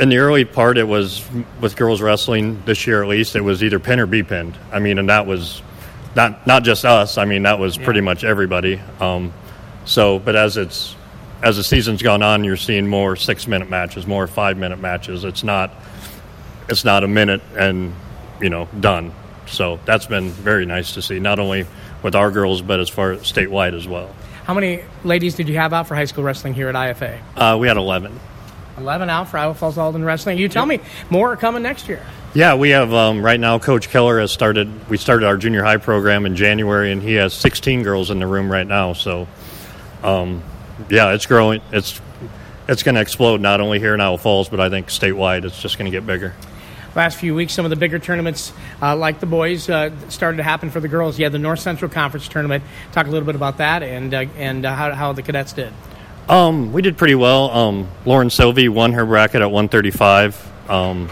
[0.00, 1.24] in the early part, it was
[1.60, 3.36] with girls wrestling this year at least.
[3.36, 4.56] It was either pin or be pinned.
[4.72, 5.62] I mean, and that was
[6.14, 7.18] not not just us.
[7.18, 7.84] I mean, that was yeah.
[7.84, 8.80] pretty much everybody.
[9.00, 9.32] Um,
[9.84, 10.96] so, but as it's
[11.42, 15.24] as the season's gone on, you're seeing more six minute matches, more five minute matches.
[15.24, 15.72] It's not
[16.68, 17.94] it's not a minute and
[18.40, 19.12] you know done.
[19.46, 21.66] So that's been very nice to see, not only
[22.02, 24.14] with our girls, but as far as statewide as well.
[24.44, 27.20] How many ladies did you have out for high school wrestling here at IFA?
[27.36, 28.18] Uh, we had 11.
[28.82, 30.38] 11 out for Iowa Falls Alden Wrestling.
[30.38, 32.04] You tell me more are coming next year.
[32.34, 33.58] Yeah, we have um, right now.
[33.58, 34.88] Coach Keller has started.
[34.88, 38.26] We started our junior high program in January, and he has 16 girls in the
[38.26, 38.94] room right now.
[38.94, 39.28] So,
[40.02, 40.42] um,
[40.90, 41.60] yeah, it's growing.
[41.72, 42.00] It's
[42.68, 45.44] it's going to explode not only here in Iowa Falls, but I think statewide.
[45.44, 46.34] It's just going to get bigger.
[46.94, 50.42] Last few weeks, some of the bigger tournaments, uh, like the boys, uh, started to
[50.42, 51.18] happen for the girls.
[51.18, 52.64] Yeah, the North Central Conference tournament.
[52.92, 55.72] Talk a little bit about that and uh, and uh, how, how the cadets did.
[56.28, 57.50] Um, we did pretty well.
[57.50, 60.70] Um, Lauren Sylvie won her bracket at 135.
[60.70, 61.08] Um,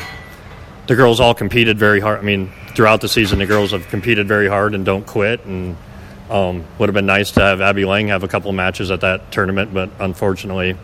[0.86, 2.18] the girls all competed very hard.
[2.18, 5.44] I mean, throughout the season, the girls have competed very hard and don't quit.
[5.44, 5.76] And
[6.30, 9.32] um, would have been nice to have Abby Lang have a couple matches at that
[9.32, 10.76] tournament, but unfortunately,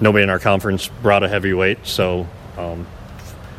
[0.00, 1.86] nobody in our conference brought a heavyweight.
[1.86, 2.26] So
[2.58, 2.86] um,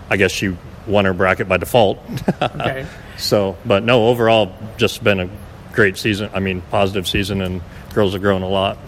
[0.09, 1.99] I guess she won her bracket by default.
[2.41, 2.85] okay.
[3.15, 5.29] So, but no, overall, just been a
[5.71, 6.31] great season.
[6.33, 7.61] I mean, positive season, and
[7.93, 8.79] girls have grown a lot.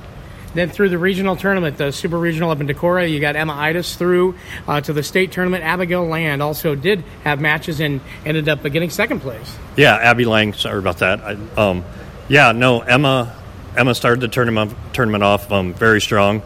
[0.55, 3.95] Then through the regional tournament, the super regional up in Decorah, you got Emma Idas
[3.95, 4.35] through
[4.67, 5.65] uh, to the state tournament.
[5.65, 9.57] Abigail Land also did have matches and ended up getting second place.
[9.75, 10.53] Yeah, Abby Lang.
[10.53, 11.19] Sorry about that.
[11.19, 11.83] I, um,
[12.29, 13.35] yeah, no, Emma.
[13.75, 16.41] Emma started the tournament tournament off um, very strong.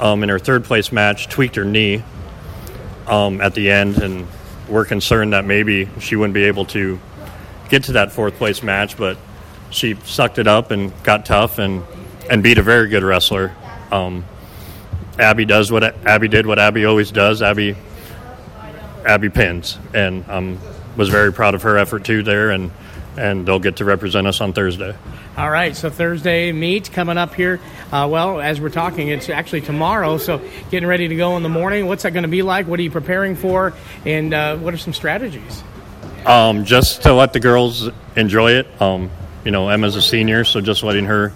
[0.00, 2.02] Um, in her third place match, tweaked her knee
[3.06, 4.26] um, at the end, and
[4.66, 6.98] we're concerned that maybe she wouldn't be able to
[7.68, 9.18] get to that fourth place match, but
[9.68, 11.84] she sucked it up and got tough and
[12.30, 13.54] and beat a very good wrestler.
[13.90, 14.24] Um,
[15.18, 17.42] Abby does what Abby did, what Abby always does.
[17.42, 17.76] Abby
[19.04, 20.58] Abby pins, and um,
[20.96, 22.70] was very proud of her effort too there, and
[23.16, 24.96] and they'll get to represent us on Thursday.
[25.36, 27.60] All right, so Thursday meet coming up here.
[27.90, 31.48] Uh, well, as we're talking, it's actually tomorrow, so getting ready to go in the
[31.48, 31.86] morning.
[31.86, 32.66] What's that going to be like?
[32.66, 33.74] What are you preparing for?
[34.06, 35.62] And uh, what are some strategies?
[36.26, 38.80] Um, just to let the girls enjoy it.
[38.80, 39.10] Um,
[39.44, 41.32] you know, Emma's a senior, so just letting her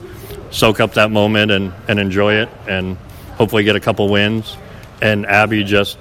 [0.51, 2.97] soak up that moment and, and enjoy it and
[3.37, 4.57] hopefully get a couple wins.
[5.03, 5.99] And Abby just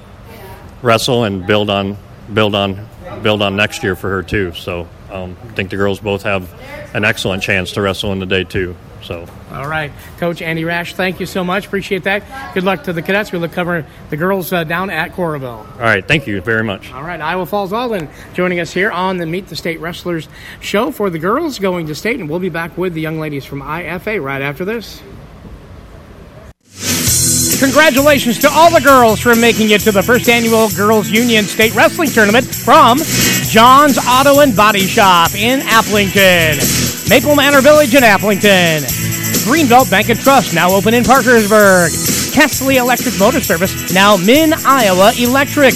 [0.82, 1.98] wrestle and build on
[2.34, 2.88] build on
[3.22, 4.54] build on next year for her too.
[4.54, 6.52] So um, I think the girls both have
[6.96, 8.76] an excellent chance to wrestle in the day too.
[9.06, 11.68] So All right, Coach Andy Rash, thank you so much.
[11.68, 12.54] Appreciate that.
[12.56, 13.32] Good luck to the cadets.
[13.32, 15.70] We'll cover the girls uh, down at Coralville.
[15.76, 16.92] all right, thank you very much.
[16.92, 20.28] All right, Iowa Falls Alden joining us here on the Meet the State Wrestlers
[20.60, 23.46] show for the girls going to state, and we'll be back with the young ladies
[23.46, 25.02] from IFA right after this.
[27.60, 31.74] Congratulations to all the girls for making it to the first annual Girls Union State
[31.74, 32.98] Wrestling Tournament from
[33.48, 36.60] John's Auto and Body Shop in Aplington,
[37.10, 38.82] Maple Manor Village in Aplington,
[39.46, 41.92] Greenbelt Bank and Trust now open in Parkersburg,
[42.34, 45.74] Kesley Electric Motor Service now Min Iowa Electric,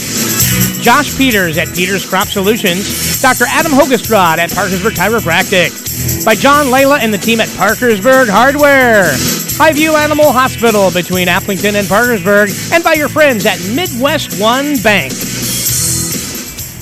[0.82, 3.46] Josh Peters at Peters Crop Solutions, Dr.
[3.48, 9.04] Adam Hogestrad at Parkersburg Chiropractic, by John Layla and the team at Parkersburg Hardware,
[9.62, 15.14] Highview Animal Hospital between Aplington and Parkersburg, and by your friends at Midwest One Bank.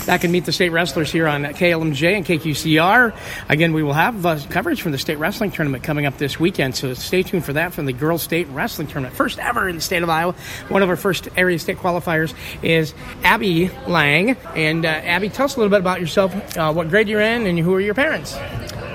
[0.07, 3.13] Back and meet the state wrestlers here on KLMJ and KQCR.
[3.49, 6.77] Again, we will have uh, coverage from the state wrestling tournament coming up this weekend,
[6.77, 9.17] so stay tuned for that from the Girls State Wrestling Tournament.
[9.17, 10.33] First ever in the state of Iowa.
[10.69, 12.93] One of our first area state qualifiers is
[13.25, 14.37] Abby Lang.
[14.55, 17.45] And uh, Abby, tell us a little bit about yourself, uh, what grade you're in,
[17.45, 18.33] and who are your parents?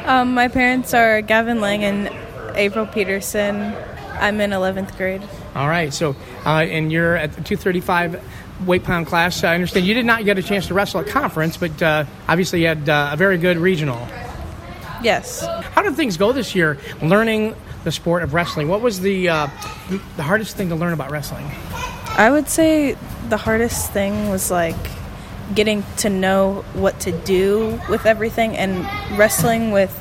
[0.07, 2.09] Um, my parents are Gavin Lang and
[2.57, 3.75] April Peterson.
[4.15, 5.23] I'm in 11th grade.
[5.55, 8.23] All right, so uh, and you're at the 235
[8.67, 9.45] weight pound class.
[9.45, 12.63] I understand you did not get a chance to wrestle at conference, but uh, obviously
[12.63, 14.07] you had uh, a very good regional.
[15.03, 15.45] Yes.
[15.73, 18.69] How did things go this year learning the sport of wrestling?
[18.69, 19.49] What was the uh,
[20.17, 21.51] the hardest thing to learn about wrestling?
[22.17, 22.97] I would say
[23.29, 24.77] the hardest thing was like
[25.55, 28.87] getting to know what to do with everything and
[29.19, 29.99] wrestling with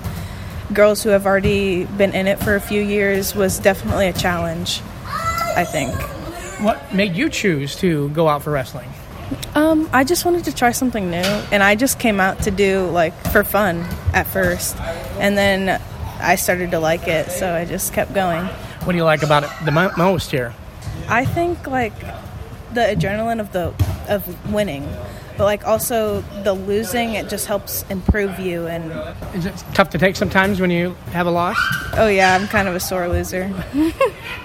[0.73, 4.81] girls who have already been in it for a few years was definitely a challenge,
[5.55, 5.93] I think.
[6.61, 8.87] What made you choose to go out for wrestling?
[9.55, 12.85] Um, I just wanted to try something new, and I just came out to do
[12.87, 14.77] like for fun at first,
[15.19, 15.81] and then
[16.19, 18.45] I started to like it, so I just kept going.
[18.45, 20.53] What do you like about it the mo- most here?
[21.07, 21.97] I think like
[22.73, 23.73] the adrenaline of the
[24.07, 24.87] of winning,
[25.37, 27.13] but like also the losing.
[27.13, 28.67] It just helps improve you.
[28.67, 28.91] And
[29.35, 31.57] Is it tough to take sometimes when you have a loss?
[31.97, 33.51] oh yeah, I'm kind of a sore loser.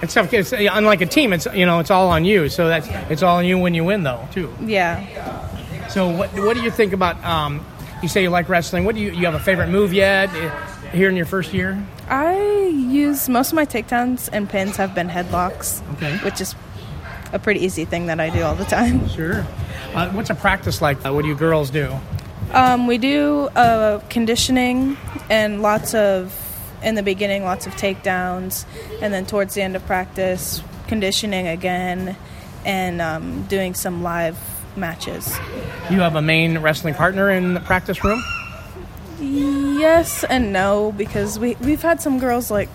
[0.01, 0.31] It's tough.
[0.31, 2.49] It's, unlike a team, it's you know it's all on you.
[2.49, 4.53] So that's it's all on you when you win, though, too.
[4.61, 5.87] yeah.
[5.87, 7.23] So what what do you think about?
[7.23, 7.65] Um,
[8.03, 8.85] you say you like wrestling.
[8.85, 10.29] What do you you have a favorite move yet?
[10.35, 10.51] eh,
[10.93, 11.81] Here in your first year?
[12.09, 12.37] I
[12.71, 16.17] use most of my takedowns and pins have been headlocks, Okay.
[16.19, 16.53] which is
[17.33, 19.07] a pretty easy thing that I do all the time.
[19.17, 19.45] Sure.
[19.95, 21.03] Uh, what's a practice like?
[21.03, 21.97] What do you girls do?
[22.51, 24.95] Um, we do uh, conditioning
[25.29, 26.33] and lots of,
[26.83, 28.65] in the beginning, lots of takedowns,
[29.01, 32.15] and then towards the end of practice, conditioning again,
[32.63, 34.37] and um, doing some live
[34.77, 35.35] matches.
[35.89, 38.23] You have a main wrestling partner in the practice room.
[39.19, 42.69] Yes and no, because we, we've had some girls like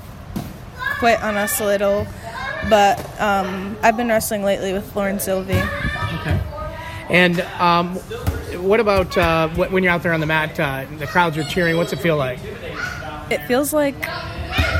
[0.99, 2.07] quit on us a little,
[2.69, 5.55] but um, I've been wrestling lately with Lauren Sylvie.
[5.55, 6.41] Okay.
[7.09, 7.97] And um,
[8.63, 10.59] what about uh, when you're out there on the mat?
[10.59, 11.77] Uh, the crowds are cheering.
[11.77, 12.39] What's it feel like?
[13.31, 13.99] It feels like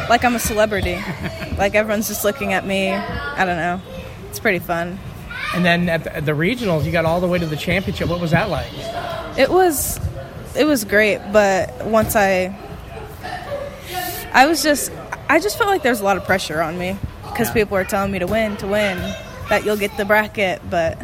[0.09, 0.95] like I'm a celebrity.
[1.59, 2.91] like everyone's just looking at me.
[2.91, 3.81] I don't know.
[4.29, 4.99] It's pretty fun.
[5.55, 8.09] And then at the, at the regionals, you got all the way to the championship.
[8.09, 8.73] What was that like?
[9.37, 10.01] It was
[10.55, 12.57] it was great, but once I
[14.33, 14.93] I was just
[15.29, 16.97] I just felt like there was a lot of pressure on me
[17.33, 17.55] because Yeah.
[17.55, 18.99] people were telling me to win, to win,
[19.49, 20.99] that you'll get the bracket, but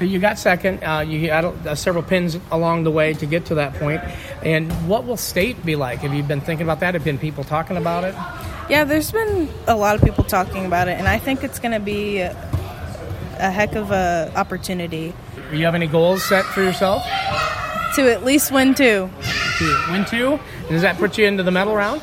[0.00, 0.82] You got second.
[0.82, 4.00] Uh, you had uh, several pins along the way to get to that point.
[4.42, 5.98] And what will state be like?
[5.98, 6.94] Have you been thinking about that?
[6.94, 8.14] Have been people talking about it?
[8.70, 11.72] yeah, there's been a lot of people talking about it, and I think it's going
[11.72, 12.30] to be a,
[13.40, 15.12] a heck of a opportunity
[15.50, 17.02] Do you have any goals set for yourself?
[17.96, 19.10] to at least win two.
[19.58, 20.38] To win two?
[20.70, 22.00] Does that put you into the medal round?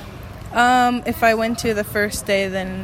[0.57, 2.83] Um, if I went to the first day, then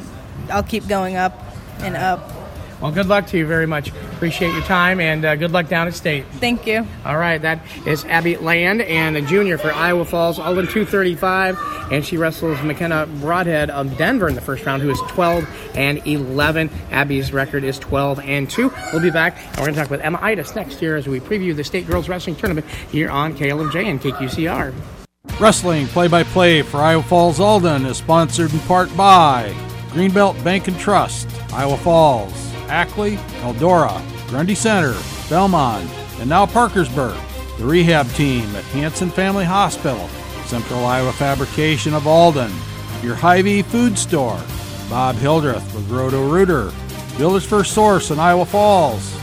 [0.51, 1.33] I'll keep going up
[1.79, 2.31] and up.
[2.79, 3.89] Well, good luck to you very much.
[3.89, 6.25] Appreciate your time and uh, good luck down at state.
[6.33, 6.85] Thank you.
[7.03, 11.57] All right, that is Abby Land and a junior for Iowa Falls, Alden 235,
[11.91, 16.05] and she wrestles McKenna Broadhead of Denver in the first round, who is 12 and
[16.05, 16.69] 11.
[16.91, 18.71] Abby's record is 12 and 2.
[18.91, 21.19] We'll be back, and we're going to talk with Emma Itis next year as we
[21.19, 25.02] preview the state girls wrestling tournament here on KLMJ and KQCR.
[25.39, 29.53] Wrestling play by play for Iowa Falls Alden is sponsored in part by
[29.89, 32.31] Greenbelt Bank and Trust, Iowa Falls,
[32.69, 34.95] Ackley, Eldora, Grundy Center,
[35.29, 37.17] Belmont, and now Parkersburg.
[37.57, 40.07] The rehab team at Hansen Family Hospital,
[40.45, 42.51] Central Iowa Fabrication of Alden,
[43.01, 44.41] your Hy-Vee food store,
[44.89, 46.71] Bob Hildreth with Roto Rooter,
[47.17, 49.13] Builder's First Source in Iowa Falls,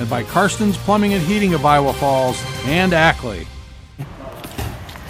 [0.00, 3.46] and by Karsten's Plumbing and Heating of Iowa Falls and Ackley.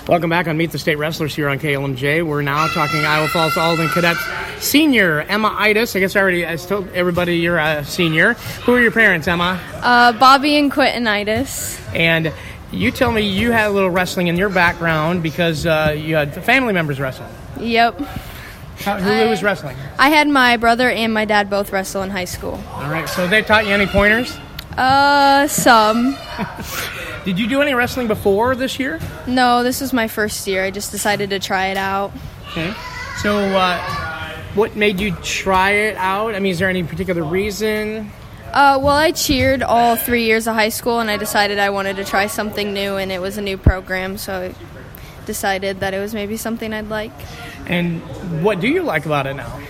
[0.08, 2.26] Welcome back on Meet the State Wrestlers here on KLMJ.
[2.26, 4.20] We're now talking Iowa Falls Alden Cadets
[4.58, 5.94] senior Emma Itis.
[5.94, 8.32] I guess I already I told everybody you're a senior.
[8.64, 9.60] Who are your parents, Emma?
[9.76, 11.80] Uh, Bobby and Quentin Itis.
[11.94, 12.32] And
[12.72, 16.34] you tell me you had a little wrestling in your background because uh, you had
[16.44, 17.26] family members wrestle.
[17.60, 18.00] Yep.
[18.78, 19.76] How, who was wrestling?
[20.00, 22.60] I had my brother and my dad both wrestle in high school.
[22.72, 24.36] All right, so they taught you any pointers?
[24.76, 26.16] Uh, some.
[27.24, 28.98] Did you do any wrestling before this year?
[29.26, 30.64] No, this was my first year.
[30.64, 32.12] I just decided to try it out.
[32.50, 32.74] Okay.
[33.18, 33.78] So, uh,
[34.54, 36.34] what made you try it out?
[36.34, 38.10] I mean, is there any particular reason?
[38.52, 41.96] Uh, well, I cheered all three years of high school, and I decided I wanted
[41.96, 46.00] to try something new, and it was a new program, so I decided that it
[46.00, 47.12] was maybe something I'd like.
[47.66, 48.02] And
[48.42, 49.60] what do you like about it now?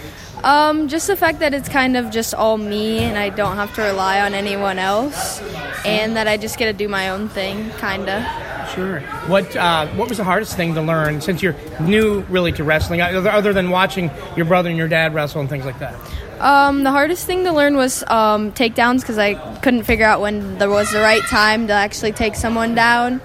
[0.45, 3.75] Um, just the fact that it's kind of just all me, and I don't have
[3.77, 5.41] to rely on anyone else,
[5.85, 8.69] and that I just get to do my own thing, kinda.
[8.75, 9.01] Sure.
[9.29, 13.01] What uh, What was the hardest thing to learn since you're new, really, to wrestling,
[13.01, 15.95] other other than watching your brother and your dad wrestle and things like that?
[16.41, 20.59] Um, the hardest thing to learn was um, takedowns because I couldn't figure out when
[20.59, 23.21] there was the right time to actually take someone down,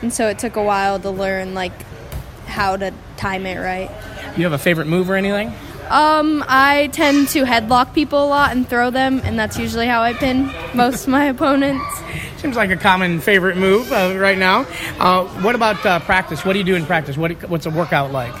[0.00, 1.72] and so it took a while to learn like
[2.46, 3.90] how to time it right.
[4.38, 5.52] You have a favorite move or anything?
[5.88, 10.02] Um, I tend to headlock people a lot and throw them, and that's usually how
[10.02, 11.84] I pin most of my opponents.
[12.38, 14.66] Seems like a common favorite move uh, right now.
[14.98, 16.44] Uh, what about uh, practice?
[16.44, 17.16] What do you do in practice?
[17.16, 18.34] What, what's a workout like?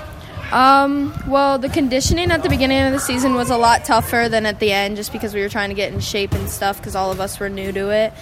[0.52, 4.44] Um, well, the conditioning at the beginning of the season was a lot tougher than
[4.44, 6.94] at the end just because we were trying to get in shape and stuff because
[6.94, 8.12] all of us were new to it.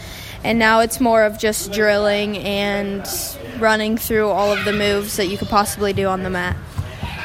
[0.44, 3.04] And now it's more of just drilling and
[3.58, 6.56] running through all of the moves that you could possibly do on the mat.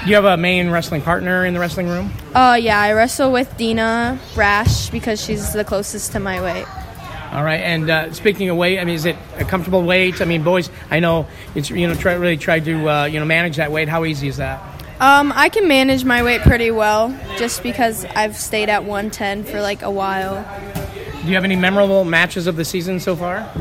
[0.06, 2.12] Do you have a main wrestling partner in the wrestling room?
[2.36, 6.68] Uh, yeah, I wrestle with Dina Rash because she's the closest to my weight.
[7.32, 10.22] All right, and uh, speaking of weight, I mean, is it a comfortable weight?
[10.22, 13.26] I mean, boys, I know it's you know try really try to uh, you know
[13.26, 13.90] manage that weight.
[13.90, 14.62] How easy is that?
[15.00, 19.60] Um, I can manage my weight pretty well just because I've stayed at 110 for
[19.60, 20.36] like a while.
[21.24, 23.52] Do you have any memorable matches of the season so far?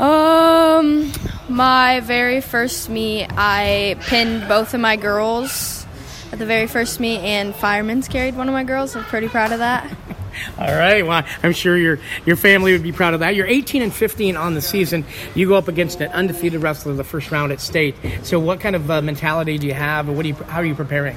[0.00, 1.12] Um,
[1.50, 5.86] my very first meet, I pinned both of my girls
[6.32, 8.96] at the very first meet, and Fireman's carried one of my girls.
[8.96, 9.94] I'm pretty proud of that.
[10.58, 11.06] All right.
[11.06, 13.34] Well, I'm sure your your family would be proud of that.
[13.34, 15.04] You're 18 and 15 on the season.
[15.34, 17.94] You go up against an undefeated wrestler the first round at state.
[18.22, 20.34] So, what kind of uh, mentality do you have, or what do you?
[20.34, 21.16] How are you preparing?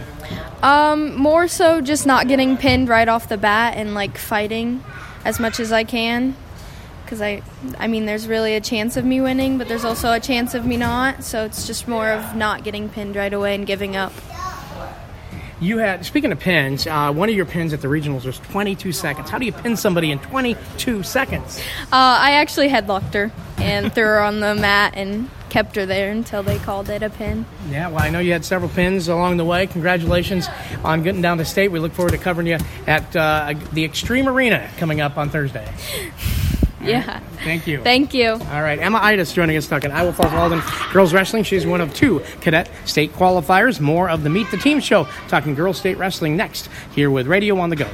[0.62, 4.84] Um, more so just not getting pinned right off the bat and like fighting
[5.24, 6.36] as much as I can.
[7.04, 7.42] Because I,
[7.78, 10.66] I mean, there's really a chance of me winning, but there's also a chance of
[10.66, 11.24] me not.
[11.24, 14.14] So it's just more of not getting pinned right away and giving up.
[15.64, 18.92] You had speaking of pins, uh, one of your pins at the regionals was 22
[18.92, 19.30] seconds.
[19.30, 21.58] How do you pin somebody in 22 seconds?
[21.84, 26.12] Uh, I actually headlocked her and threw her on the mat and kept her there
[26.12, 27.46] until they called it a pin.
[27.70, 29.68] Yeah, well, I know you had several pins along the way.
[29.68, 30.48] Congratulations
[30.84, 31.70] on getting down to state.
[31.70, 35.72] We look forward to covering you at uh, the Xtream Arena coming up on Thursday.
[36.84, 37.20] Yeah.
[37.44, 37.82] Thank you.
[37.82, 38.32] Thank you.
[38.32, 41.44] All right, Emma Itis joining us talking Iowa Falls Alden Girls Wrestling.
[41.44, 43.80] She's one of two cadet state qualifiers.
[43.80, 47.58] More of the Meet the Team show talking girls state wrestling next here with Radio
[47.60, 47.88] on the Go.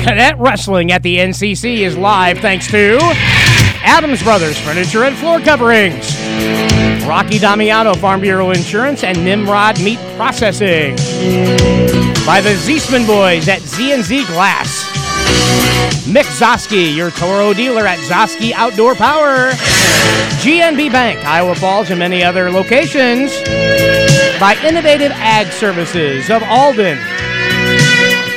[0.00, 2.98] Cadet Wrestling at the NCC is live thanks to
[3.82, 6.16] Adams Brothers Furniture and Floor Coverings,
[7.06, 10.96] Rocky Damiano Farm Bureau Insurance, and Nimrod Meat Processing.
[12.26, 14.88] By the Ziesman Boys at Z&Z Glass.
[16.06, 19.50] Mick Zosky, your Toro dealer at Zosky Outdoor Power.
[20.40, 23.30] GNB Bank, Iowa Falls, and many other locations.
[24.40, 26.96] By Innovative Ag Services of Alden.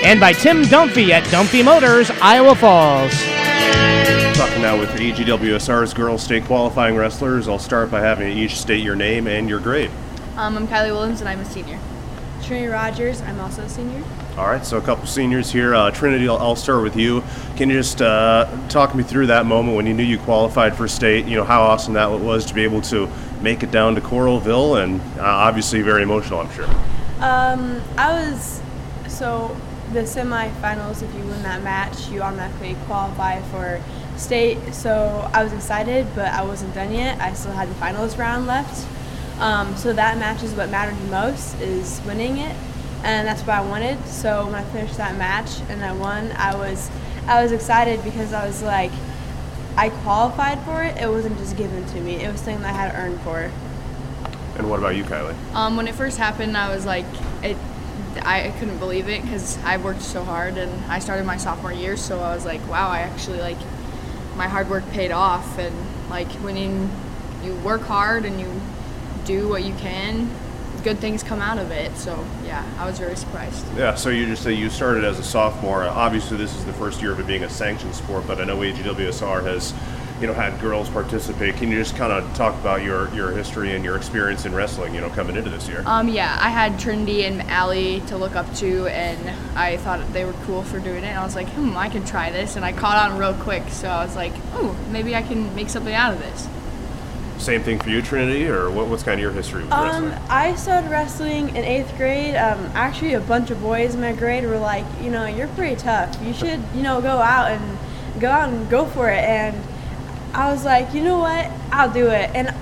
[0.04, 3.14] And by Tim Dunphy at Dunphy Motors, Iowa Falls.
[4.36, 7.48] Talking now with the AGWSR's girls state qualifying wrestlers.
[7.48, 9.92] I'll start by having each state your name and your grade.
[10.36, 11.80] Um, I'm Kylie Williams and I'm a senior.
[12.48, 13.22] Trinity Rogers.
[13.22, 14.02] I'm also a senior.
[14.38, 15.76] All right, so a couple seniors here.
[15.76, 17.22] Uh, Trinity, I'll, I'll start with you.
[17.58, 20.88] Can you just uh, talk me through that moment when you knew you qualified for
[20.88, 21.26] state?
[21.26, 23.10] You know how awesome that was to be able to
[23.42, 26.70] make it down to Coralville, and uh, obviously very emotional, I'm sure.
[27.20, 28.62] Um, I was
[29.10, 29.56] so
[29.92, 31.04] the semifinals.
[31.04, 33.82] If you win that match, you automatically qualify for
[34.16, 34.74] state.
[34.74, 37.20] So I was excited, but I wasn't done yet.
[37.20, 38.88] I still had the finals round left.
[39.40, 42.56] Um, so that match is what mattered the most is winning it,
[43.04, 44.04] and that's what I wanted.
[44.08, 46.90] So when I finished that match and I won, I was
[47.28, 48.92] I was excited because I was like,
[49.76, 50.98] I qualified for it.
[50.98, 52.24] It wasn't just given to me.
[52.24, 53.52] It was something that I had earned for.
[54.58, 55.36] And what about you, Kylie?
[55.54, 57.06] Um, when it first happened, I was like,
[57.44, 57.58] it.
[58.24, 61.96] I couldn't believe it because I worked so hard, and I started my sophomore year.
[61.96, 63.60] So I was like, wow, I actually like
[64.36, 65.76] my hard work paid off, and
[66.10, 66.90] like when you,
[67.44, 68.50] you work hard and you
[69.28, 70.30] do what you can,
[70.84, 71.96] good things come out of it.
[71.98, 73.66] So yeah, I was very surprised.
[73.78, 75.84] Yeah, so you just say you started as a sophomore.
[75.84, 78.58] Obviously, this is the first year of it being a sanctioned sport, but I know
[78.58, 79.74] AGWSR has,
[80.22, 81.56] you know, had girls participate.
[81.58, 84.96] Can you just kind of talk about your your history and your experience in wrestling,
[84.96, 85.84] you know, coming into this year?
[85.86, 90.24] Um, yeah, I had Trinity and Allie to look up to, and I thought they
[90.24, 91.08] were cool for doing it.
[91.08, 93.68] And I was like, hmm, I can try this, and I caught on real quick.
[93.70, 96.48] So I was like, oh, maybe I can make something out of this.
[97.40, 100.30] Same thing for you, Trinity, or what, what's kind of your history with Um, wrestling?
[100.30, 102.36] I started wrestling in eighth grade.
[102.36, 105.76] Um, actually, a bunch of boys in my grade were like, you know, you're pretty
[105.76, 106.18] tough.
[106.24, 107.78] You should, you know, go out and
[108.20, 109.24] go out and go for it.
[109.24, 109.56] And
[110.34, 111.50] I was like, you know what?
[111.72, 112.32] I'll do it.
[112.34, 112.54] And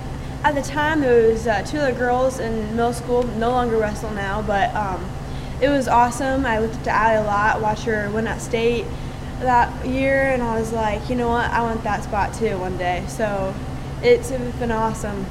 [0.44, 4.10] at the time, there was uh, two other girls in middle school, no longer wrestle
[4.10, 5.04] now, but um,
[5.60, 6.46] it was awesome.
[6.46, 8.84] I looked up to Allie a lot, watched her win at state
[9.40, 11.50] that year, and I was like, you know what?
[11.50, 13.04] I want that spot too one day.
[13.08, 13.54] So
[14.02, 15.26] it's been awesome.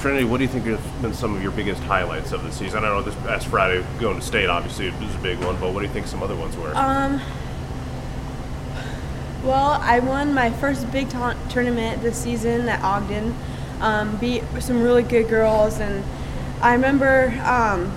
[0.00, 2.84] Trinity, what do you think have been some of your biggest highlights of the season?
[2.84, 5.80] I know this past Friday going to state obviously was a big one, but what
[5.80, 6.74] do you think some other ones were?
[6.74, 7.20] Um,
[9.44, 13.34] well, I won my first big ta- tournament this season at Ogden.
[13.80, 16.04] Um, beat some really good girls, and
[16.60, 17.92] I remember um,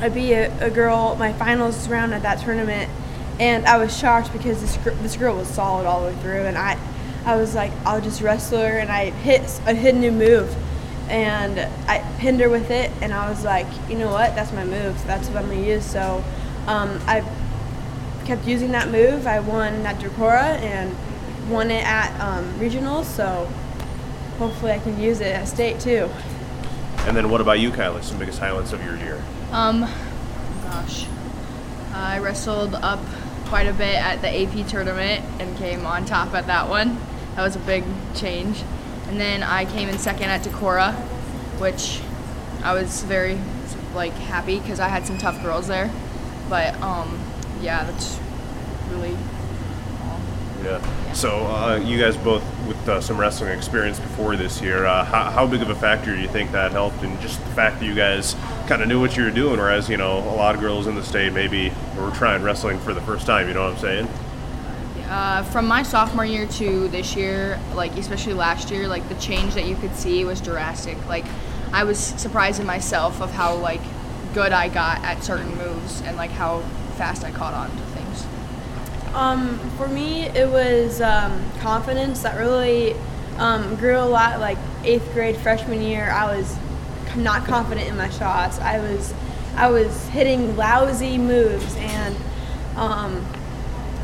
[0.00, 2.90] I beat a, a girl my finals round at that tournament,
[3.38, 6.44] and I was shocked because this gr- this girl was solid all the way through,
[6.44, 6.78] and I
[7.24, 10.54] I was like I'll just wrestle her, and I hit a hit a new move,
[11.08, 14.64] and I pinned her with it, and I was like, you know what, that's my
[14.64, 15.84] move, that's what I'm gonna use.
[15.84, 16.24] So
[16.66, 17.24] um, I
[18.24, 19.26] kept using that move.
[19.26, 20.96] I won at Decorah and
[21.50, 23.50] won it at um, regionals, so
[24.38, 26.08] hopefully I can use it at state too.
[27.04, 28.02] And then what about you, Kylie?
[28.02, 29.22] Some biggest highlights of your year?
[29.50, 29.80] Um,
[30.62, 31.06] gosh,
[31.92, 33.00] I wrestled up
[33.46, 36.98] quite a bit at the AP tournament and came on top at that one.
[37.36, 38.62] That was a big change.
[39.08, 40.94] And then I came in second at Decorah,
[41.60, 42.00] which
[42.62, 43.38] I was very
[43.94, 45.90] like happy because I had some tough girls there.
[46.48, 47.18] But um,
[47.60, 48.18] yeah, that's
[48.90, 49.16] really
[50.62, 51.12] Yeah.
[51.12, 55.30] So uh, you guys both with uh, some wrestling experience before this year, uh, how,
[55.30, 57.02] how big of a factor do you think that helped?
[57.02, 58.34] And just the fact that you guys
[58.66, 60.94] kind of knew what you were doing, whereas you know a lot of girls in
[60.94, 63.48] the state maybe were trying wrestling for the first time.
[63.48, 64.08] You know what I'm saying?
[65.12, 69.52] Uh, from my sophomore year to this year, like especially last year, like the change
[69.52, 70.96] that you could see was drastic.
[71.06, 71.26] Like
[71.70, 73.82] I was surprised in myself of how like
[74.32, 76.60] good I got at certain moves and like how
[76.96, 78.26] fast I caught on to things.
[79.12, 82.96] Um, for me, it was um, confidence that really
[83.36, 84.40] um, grew a lot.
[84.40, 86.56] Like eighth grade, freshman year, I was
[87.16, 88.58] not confident in my shots.
[88.60, 89.12] I was,
[89.56, 92.16] I was hitting lousy moves, and
[92.76, 93.26] um,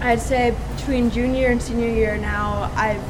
[0.01, 3.03] I'd say between junior and senior year now, I've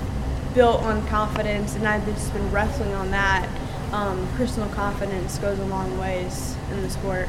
[0.55, 3.49] built on confidence, and I've just been wrestling on that.
[3.93, 7.29] Um, personal confidence goes a long ways in the sport.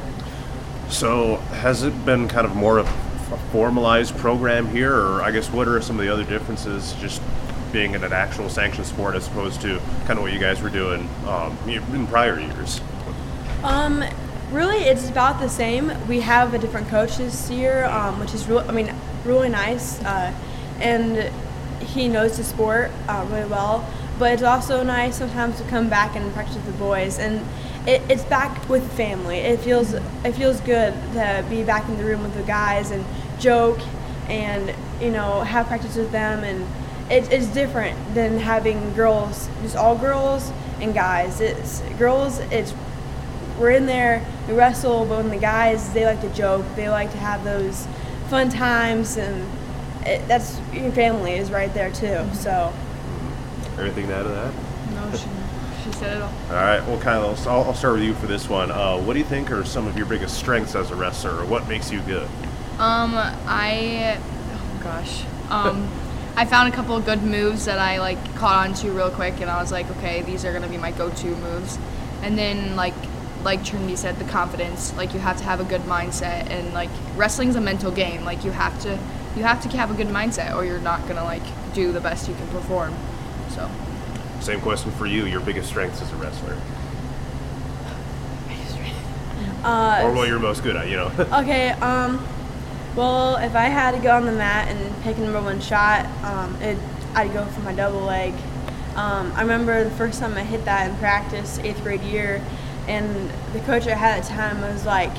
[0.89, 2.87] So has it been kind of more of
[3.31, 7.21] a formalized program here, or I guess what are some of the other differences just
[7.71, 10.69] being in an actual sanctioned sport as opposed to kind of what you guys were
[10.69, 12.81] doing um, in prior years?
[13.63, 14.03] Um,
[14.51, 15.91] really, it's about the same.
[16.07, 18.93] We have a different coach this year, um, which is really, I mean,
[19.25, 20.33] really nice, uh,
[20.79, 21.31] and
[21.81, 23.87] he knows the sport uh, really well.
[24.17, 27.45] But it's also nice sometimes to come back and practice with the boys, and
[27.87, 29.37] it, it's back with family.
[29.37, 33.05] It feels it feels good to be back in the room with the guys and
[33.39, 33.79] joke,
[34.27, 36.67] and you know have practice with them, and
[37.09, 41.39] it, it's different than having girls, just all girls and guys.
[41.39, 42.39] It's girls.
[42.51, 42.73] It's
[43.59, 47.11] we're in there, we wrestle, but when the guys, they like to joke, they like
[47.11, 47.87] to have those
[48.29, 49.45] fun times, and
[50.05, 52.23] it, that's your family is right there too.
[52.33, 52.73] So
[53.79, 54.53] Everything to add to that?
[54.93, 55.29] No, she,
[55.83, 56.33] she said it all.
[56.49, 56.81] All right.
[56.85, 58.71] Well, Kyla, I'll, I'll start with you for this one.
[58.71, 61.45] Uh, what do you think are some of your biggest strengths as a wrestler, or
[61.45, 62.27] what makes you good?
[62.77, 65.89] Um, I, oh gosh, um,
[66.35, 69.39] I found a couple of good moves that I like caught on to real quick,
[69.39, 71.77] and I was like, okay, these are gonna be my go-to moves.
[72.21, 72.93] And then like,
[73.43, 74.95] like Trinity said, the confidence.
[74.95, 78.23] Like you have to have a good mindset, and like wrestling's a mental game.
[78.23, 78.99] Like you have to,
[79.35, 82.27] you have to have a good mindset, or you're not gonna like do the best
[82.27, 82.93] you can perform.
[83.49, 83.69] So.
[84.41, 85.25] Same question for you.
[85.25, 86.57] Your biggest strengths as a wrestler,
[89.63, 90.87] Uh, or what you're most good at?
[90.87, 91.11] You know.
[91.33, 92.25] okay, um,
[92.95, 96.05] well, if I had to go on the mat and pick a number one shot,
[96.23, 96.77] um, it,
[97.13, 98.33] I'd go for my double leg.
[98.95, 102.41] Um, I remember the first time I hit that in practice, eighth grade year,
[102.89, 105.11] and the coach I had at the time was like,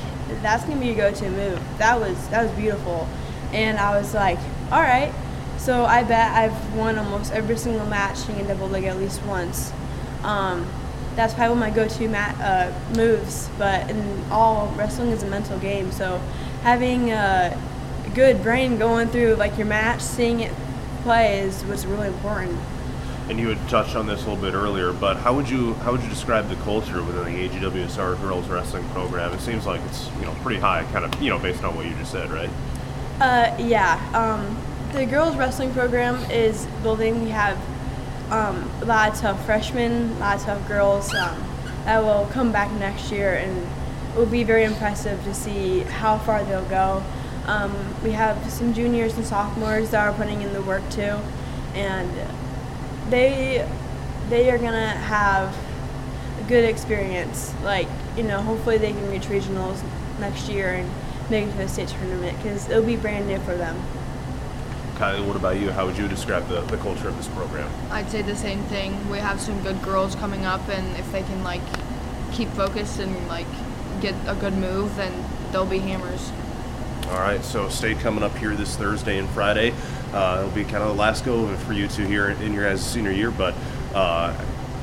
[0.42, 3.08] "That's gonna be your go-to move." That was that was beautiful,
[3.52, 4.38] and I was like,
[4.70, 5.12] "All right."
[5.56, 9.72] So I bet I've won almost every single match in double leg at least once.
[10.24, 10.66] Um,
[11.16, 13.48] that's probably one of my go-to mat, uh, moves.
[13.58, 15.92] But in all, wrestling is a mental game.
[15.92, 16.20] So
[16.62, 17.56] having a
[18.14, 20.52] good brain going through like your match, seeing it
[21.02, 22.58] play is what's really important.
[23.30, 25.92] And you had touched on this a little bit earlier, but how would you how
[25.92, 29.32] would you describe the culture within the AGWSR girls wrestling program?
[29.32, 31.86] It seems like it's you know pretty high, kind of you know based on what
[31.86, 32.50] you just said, right?
[33.20, 34.00] Uh, yeah.
[34.14, 34.58] Um,
[34.92, 37.22] the girls wrestling program is building.
[37.22, 37.56] We have
[38.32, 41.40] um, a lot of freshmen, a lot of girls um,
[41.84, 46.18] that will come back next year, and it will be very impressive to see how
[46.18, 47.00] far they'll go.
[47.46, 51.16] Um, we have some juniors and sophomores that are putting in the work too,
[51.74, 52.10] and
[53.10, 53.68] they
[54.28, 55.56] they are gonna have
[56.40, 57.52] a good experience.
[57.62, 59.82] Like you know, hopefully they can reach regionals
[60.18, 60.90] next year and
[61.30, 63.80] make it to the state tournament because it'll be brand new for them.
[64.96, 65.70] Kylie, what about you?
[65.70, 67.70] How would you describe the, the culture of this program?
[67.90, 69.08] I'd say the same thing.
[69.08, 71.62] We have some good girls coming up, and if they can like
[72.32, 73.46] keep focused and like
[74.00, 76.30] get a good move, then they'll be hammers.
[77.08, 79.74] All right, so state coming up here this Thursday and Friday.
[80.12, 82.84] Uh, it'll be kind of the last go for you two here in your guys'
[82.84, 83.30] senior year.
[83.30, 83.54] But
[83.94, 84.36] uh,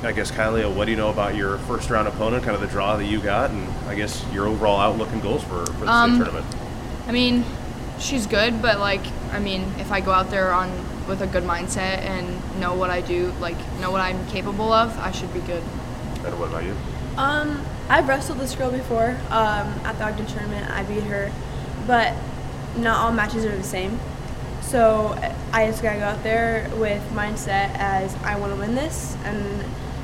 [0.04, 2.44] I guess Kylie, what do you know about your first round opponent?
[2.44, 5.44] Kind of the draw that you got, and I guess your overall outlook and goals
[5.44, 6.56] for, for the Um, state tournament.
[7.08, 7.44] I mean,
[8.00, 9.02] she's good, but like,
[9.32, 10.70] I mean, if I go out there on
[11.08, 14.98] with a good mindset and know what I do, like know what I'm capable of,
[15.00, 15.64] I should be good.
[16.26, 16.76] And what about you?
[17.18, 20.70] Um, I've wrestled this girl before um, at the Ogden tournament.
[20.70, 21.32] I beat her,
[21.88, 22.14] but
[22.78, 24.00] not all matches are the same.
[24.68, 25.18] So
[25.54, 29.64] I just gotta go out there with mindset as I want to win this, and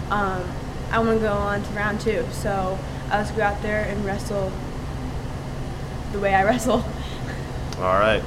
[0.09, 0.49] um,
[0.89, 2.25] I want to go on to round two.
[2.31, 2.79] So
[3.11, 4.53] I just go out there and wrestle
[6.13, 6.85] the way I wrestle.
[7.77, 8.23] All right.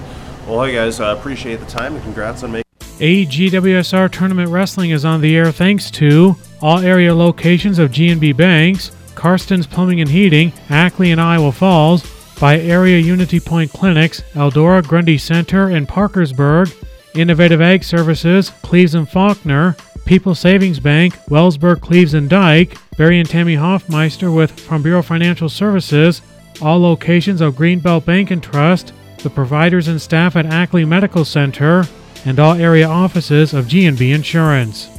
[0.47, 2.65] Well, hey guys, I appreciate the time and congrats on making.
[2.99, 8.91] AGWSR Tournament Wrestling is on the air thanks to all area locations of GNB Banks,
[9.15, 15.19] Karsten's Plumbing and Heating, Ackley and Iowa Falls, by Area Unity Point Clinics, Eldora, Grundy
[15.19, 16.73] Center, in Parkersburg,
[17.15, 23.29] Innovative Ag Services, Cleves and Faulkner, People Savings Bank, Wellsburg, Cleves and Dike, Barry and
[23.29, 26.23] Tammy Hoffmeister with Farm Bureau Financial Services,
[26.61, 31.85] all locations of Greenbelt Bank and Trust, the providers and staff at Ackley Medical Center,
[32.25, 34.96] and all area offices of G&B Insurance.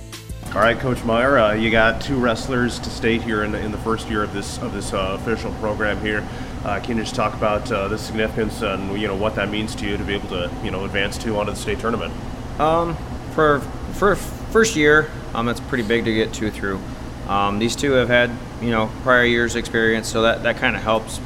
[0.58, 3.72] All right, Coach Meyer, uh, you got two wrestlers to state here in the, in
[3.72, 6.28] the first year of this of this uh, official program here.
[6.66, 9.76] Uh, can you just talk about uh, the significance and you know what that means
[9.76, 12.12] to you to be able to you know advance to onto the state tournament?
[12.60, 12.98] Um,
[13.36, 13.60] for
[13.94, 16.82] for first year, um, it's pretty big to get two through.
[17.28, 20.82] Um, these two have had you know prior years experience, so that that kind of
[20.82, 21.20] helps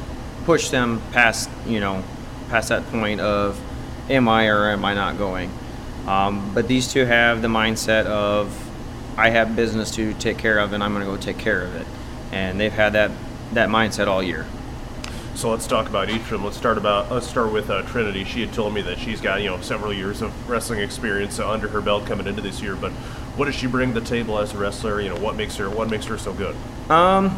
[0.44, 2.04] push them past you know
[2.50, 3.58] past that point of
[4.10, 5.50] am I or am I not going.
[6.06, 8.61] Um, but these two have the mindset of
[9.16, 11.74] I have business to take care of, and I'm going to go take care of
[11.74, 11.86] it.
[12.32, 13.10] And they've had that
[13.52, 14.46] that mindset all year.
[15.34, 16.44] So let's talk about each of them.
[16.44, 18.24] Let's start about let's start with uh, Trinity.
[18.24, 21.50] She had told me that she's got you know several years of wrestling experience uh,
[21.50, 22.76] under her belt coming into this year.
[22.76, 22.92] But
[23.36, 25.00] what does she bring to the table as a wrestler?
[25.00, 26.54] You know what makes her what makes her so good?
[26.90, 27.36] Um,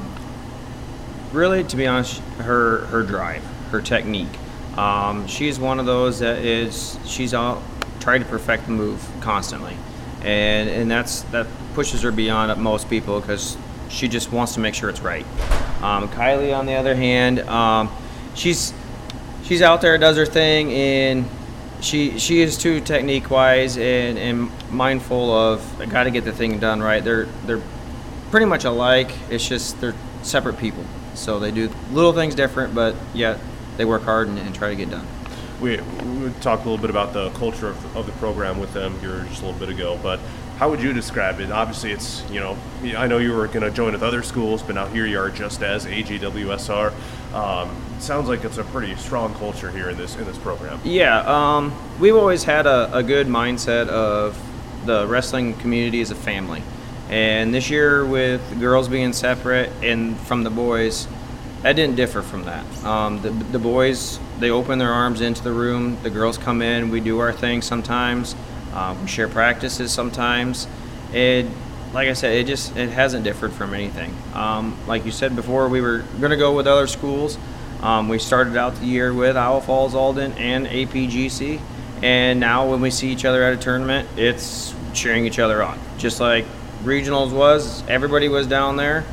[1.32, 4.38] really, to be honest, her her drive, her technique.
[4.76, 7.62] Um, she's one of those that is she's out
[8.00, 9.76] trying to perfect the move constantly,
[10.22, 13.56] and and that's that pushes her beyond most people because
[13.88, 15.26] she just wants to make sure it's right.
[15.82, 17.90] Um, Kylie, on the other hand, um,
[18.34, 18.72] she's
[19.44, 21.28] she's out there, does her thing, and
[21.80, 26.32] she she is too technique wise and, and mindful of I got to get the
[26.32, 27.04] thing done right.
[27.04, 27.62] They're they're
[28.30, 29.10] pretty much alike.
[29.30, 33.38] It's just they're separate people, so they do little things different, but yet
[33.76, 35.06] they work hard and, and try to get done.
[35.60, 38.98] We, we talked a little bit about the culture of, of the program with them
[39.00, 40.20] here just a little bit ago, but
[40.58, 41.50] how would you describe it?
[41.50, 42.56] Obviously, it's you know
[42.96, 45.30] I know you were going to join with other schools, but now here you are
[45.30, 46.92] just as AGWSR.
[47.34, 50.80] Um, sounds like it's a pretty strong culture here in this in this program.
[50.84, 54.40] Yeah, um, we've always had a, a good mindset of
[54.86, 56.62] the wrestling community as a family,
[57.08, 61.08] and this year with girls being separate and from the boys,
[61.62, 62.64] that didn't differ from that.
[62.84, 65.96] Um, the, the boys they open their arms into the room.
[66.02, 66.90] The girls come in.
[66.90, 68.34] We do our thing sometimes.
[68.74, 70.66] Um, we share practices sometimes.
[71.12, 71.46] It,
[71.92, 74.14] like I said, it just it hasn't differed from anything.
[74.34, 77.38] Um, like you said before, we were to go with other schools.
[77.82, 81.60] Um, we started out the year with Iowa Falls, Alden, and APGC,
[82.02, 85.78] and now when we see each other at a tournament, it's cheering each other on.
[85.98, 86.44] Just like
[86.82, 89.04] regionals was, everybody was down there.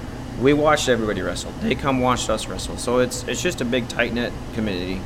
[0.42, 1.52] We watched everybody wrestle.
[1.62, 2.78] They come watched us wrestle.
[2.78, 5.02] So it's it's just a big tight knit community,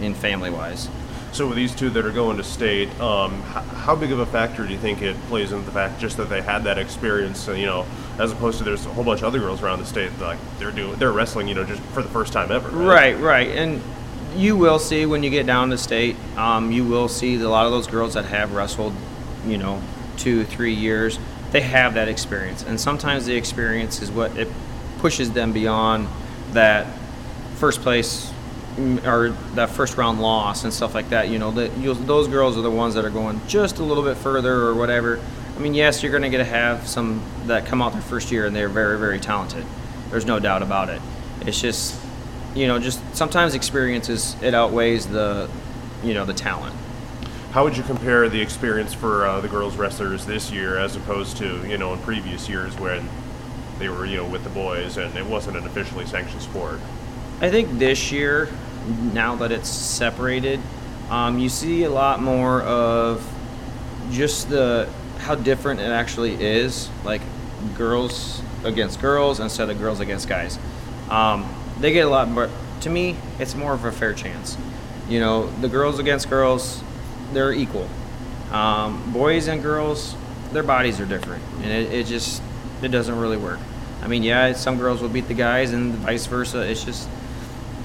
[0.00, 0.88] in family wise.
[1.32, 4.26] So with these two that are going to state, um, h- how big of a
[4.26, 7.46] factor do you think it plays into the fact just that they had that experience,
[7.46, 7.86] you know,
[8.18, 10.38] as opposed to there's a whole bunch of other girls around the state that, like
[10.58, 12.68] they're doing they're wrestling, you know, just for the first time ever.
[12.70, 13.80] Right, right, and
[14.34, 17.64] you will see when you get down to state, um, you will see a lot
[17.66, 18.92] of those girls that have wrestled,
[19.46, 19.80] you know,
[20.16, 21.18] two, three years.
[21.52, 24.48] They have that experience, and sometimes the experience is what it
[24.98, 26.08] pushes them beyond
[26.52, 26.86] that
[27.56, 28.32] first place
[29.06, 31.28] or that first round loss and stuff like that.
[31.28, 34.02] You know, that you'll, those girls are the ones that are going just a little
[34.02, 35.20] bit further or whatever.
[35.56, 38.30] I mean, yes, you're going to get to have some that come out their first
[38.30, 39.64] year and they're very, very talented.
[40.10, 41.00] There's no doubt about it.
[41.42, 42.00] It's just,
[42.54, 45.48] you know, just sometimes experiences it outweighs the,
[46.02, 46.74] you know, the talent.
[47.52, 51.36] How would you compare the experience for uh, the girls wrestlers this year as opposed
[51.38, 53.08] to you know in previous years when
[53.80, 56.78] they were you know with the boys and it wasn't an officially sanctioned sport?
[57.40, 58.48] I think this year,
[59.12, 60.60] now that it's separated,
[61.10, 63.26] um, you see a lot more of
[64.10, 67.20] just the how different it actually is, like
[67.76, 70.58] girls against girls instead of girls against guys.
[71.10, 72.48] Um, they get a lot more.
[72.82, 74.56] To me, it's more of a fair chance.
[75.08, 76.82] You know, the girls against girls,
[77.32, 77.88] they're equal.
[78.52, 80.14] Um, boys and girls,
[80.52, 82.42] their bodies are different, and it, it just
[82.82, 83.58] it doesn't really work.
[84.02, 86.60] I mean, yeah, some girls will beat the guys, and vice versa.
[86.60, 87.08] It's just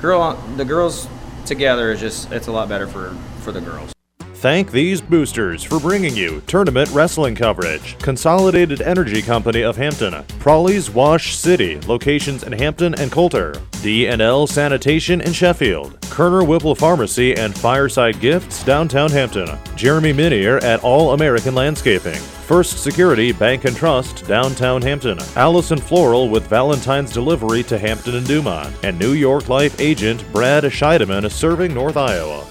[0.06, 1.08] girl the girls
[1.46, 3.10] together is just it's a lot better for
[3.42, 3.95] for the girls.
[4.40, 7.98] Thank these boosters for bringing you tournament wrestling coverage.
[8.00, 15.22] Consolidated Energy Company of Hampton, Prawley's Wash City, locations in Hampton and Coulter, D&L Sanitation
[15.22, 21.56] in Sheffield, Kerner Whipple Pharmacy and Fireside Gifts downtown Hampton, Jeremy Minier at All American
[21.56, 28.16] Landscaping, First Security Bank and Trust downtown Hampton, Allison Floral with Valentine's delivery to Hampton
[28.16, 32.46] and Dumont, and New York Life agent Brad Scheideman serving North Iowa.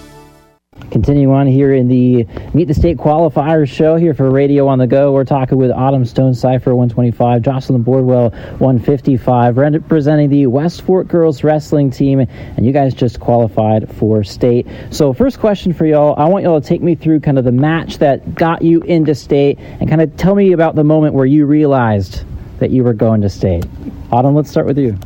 [0.91, 4.87] Continue on here in the Meet the State Qualifiers show here for Radio on the
[4.87, 5.13] Go.
[5.13, 11.91] We're talking with Autumn Stonecipher 125, Jocelyn Boardwell 155, representing the West Fork Girls Wrestling
[11.91, 14.67] Team, and you guys just qualified for state.
[14.89, 17.51] So, first question for y'all I want y'all to take me through kind of the
[17.51, 21.25] match that got you into state and kind of tell me about the moment where
[21.25, 22.23] you realized
[22.59, 23.65] that you were going to state.
[24.11, 24.97] Autumn, let's start with you.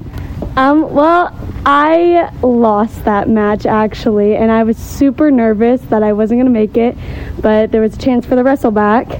[0.55, 1.33] Um, well,
[1.65, 6.77] I lost that match actually, and I was super nervous that I wasn't gonna make
[6.77, 6.97] it,
[7.41, 9.19] but there was a chance for the wrestle back,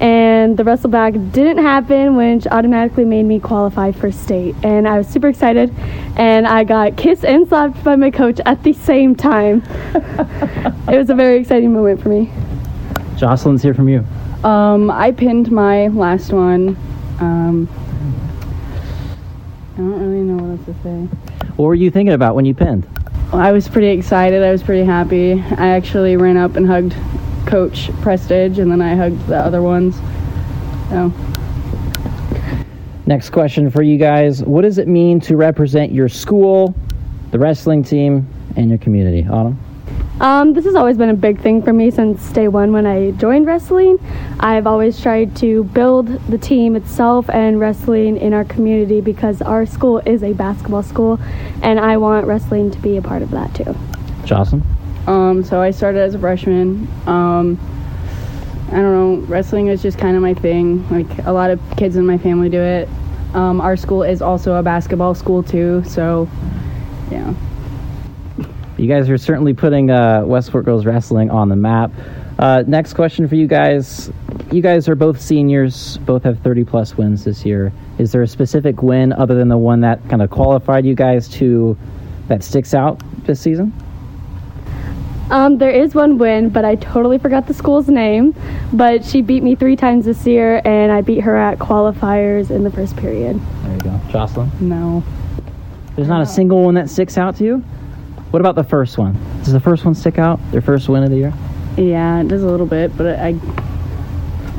[0.00, 4.98] and the wrestle back didn't happen, which automatically made me qualify for state, and I
[4.98, 5.74] was super excited,
[6.16, 9.62] and I got kissed and slapped by my coach at the same time.
[9.94, 12.30] it was a very exciting moment for me.
[13.16, 14.04] Jocelyn's let's from you.
[14.42, 16.76] Um, I pinned my last one.
[17.20, 17.89] Um, I
[19.80, 21.48] don't really know what else to say.
[21.56, 22.86] What were you thinking about when you pinned?
[23.32, 24.42] I was pretty excited.
[24.42, 25.32] I was pretty happy.
[25.32, 26.96] I actually ran up and hugged
[27.46, 29.96] Coach Prestige, and then I hugged the other ones.
[30.90, 31.12] So.
[33.06, 34.42] Next question for you guys.
[34.42, 36.74] What does it mean to represent your school,
[37.30, 39.26] the wrestling team, and your community?
[39.28, 39.58] Autumn?
[40.20, 43.12] Um, this has always been a big thing for me since day one when I
[43.12, 43.98] joined wrestling.
[44.38, 49.64] I've always tried to build the team itself and wrestling in our community because our
[49.64, 51.18] school is a basketball school
[51.62, 53.74] and I want wrestling to be a part of that too.
[54.26, 54.62] Jocelyn?
[55.06, 56.86] Um, so I started as a freshman.
[57.06, 57.58] Um,
[58.68, 60.86] I don't know, wrestling is just kind of my thing.
[60.90, 62.90] Like a lot of kids in my family do it.
[63.32, 66.28] Um, our school is also a basketball school too, so
[67.10, 67.32] yeah.
[68.80, 71.90] You guys are certainly putting uh, West Fork Girls Wrestling on the map.
[72.38, 74.10] Uh, next question for you guys.
[74.50, 77.74] You guys are both seniors, both have 30 plus wins this year.
[77.98, 81.28] Is there a specific win other than the one that kind of qualified you guys
[81.28, 81.76] to
[82.28, 83.70] that sticks out this season?
[85.30, 88.34] Um, there is one win, but I totally forgot the school's name.
[88.72, 92.64] But she beat me three times this year, and I beat her at qualifiers in
[92.64, 93.38] the first period.
[93.62, 94.00] There you go.
[94.08, 94.50] Jocelyn?
[94.58, 95.04] No.
[95.96, 97.64] There's not a single one that sticks out to you?
[98.30, 99.14] What about the first one?
[99.42, 100.38] Does the first one stick out?
[100.52, 101.34] Their first win of the year?
[101.76, 103.32] Yeah, it does a little bit, but I, I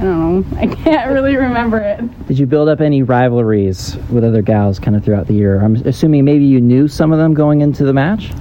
[0.04, 0.58] don't know.
[0.58, 2.28] I can't really remember it.
[2.28, 5.64] Did you build up any rivalries with other gals kind of throughout the year?
[5.64, 8.32] I'm assuming maybe you knew some of them going into the match?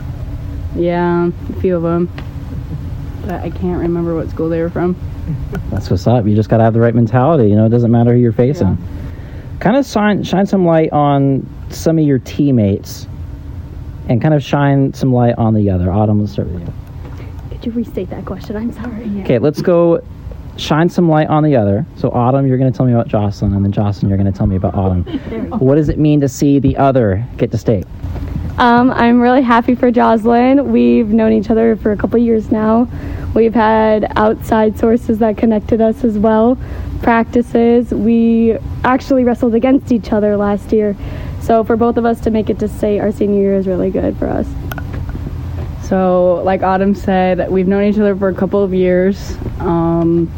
[0.75, 2.11] Yeah, a few of them.
[3.23, 4.97] But I can't remember what school they were from.
[5.71, 6.27] That's what's up.
[6.27, 7.51] You just got to have the right mentality.
[7.51, 8.79] You know, it doesn't matter who you're facing.
[9.61, 13.07] Kind of shine, shine some light on some of your teammates
[14.11, 15.91] and kind of shine some light on the other.
[15.91, 16.75] Autumn, let's start with you.
[17.51, 18.57] Could you restate that question?
[18.57, 19.23] I'm sorry.
[19.23, 20.03] Okay, let's go
[20.57, 21.87] shine some light on the other.
[21.97, 24.37] So, Autumn, you're going to tell me about Jocelyn, and then Jocelyn, you're going to
[24.37, 25.05] tell me about Autumn.
[25.61, 27.87] what does it mean to see the other get to state?
[28.61, 30.71] Um, I'm really happy for Jocelyn.
[30.71, 32.89] We've known each other for a couple years now.
[33.35, 36.59] We've had outside sources that connected us as well.
[37.01, 37.91] Practices.
[37.91, 40.95] We actually wrestled against each other last year.
[41.41, 43.91] So for both of us to make it to state our senior year is really
[43.91, 44.47] good for us.
[45.85, 49.39] So, like Autumn said, we've known each other for a couple of years.
[49.59, 50.31] Um,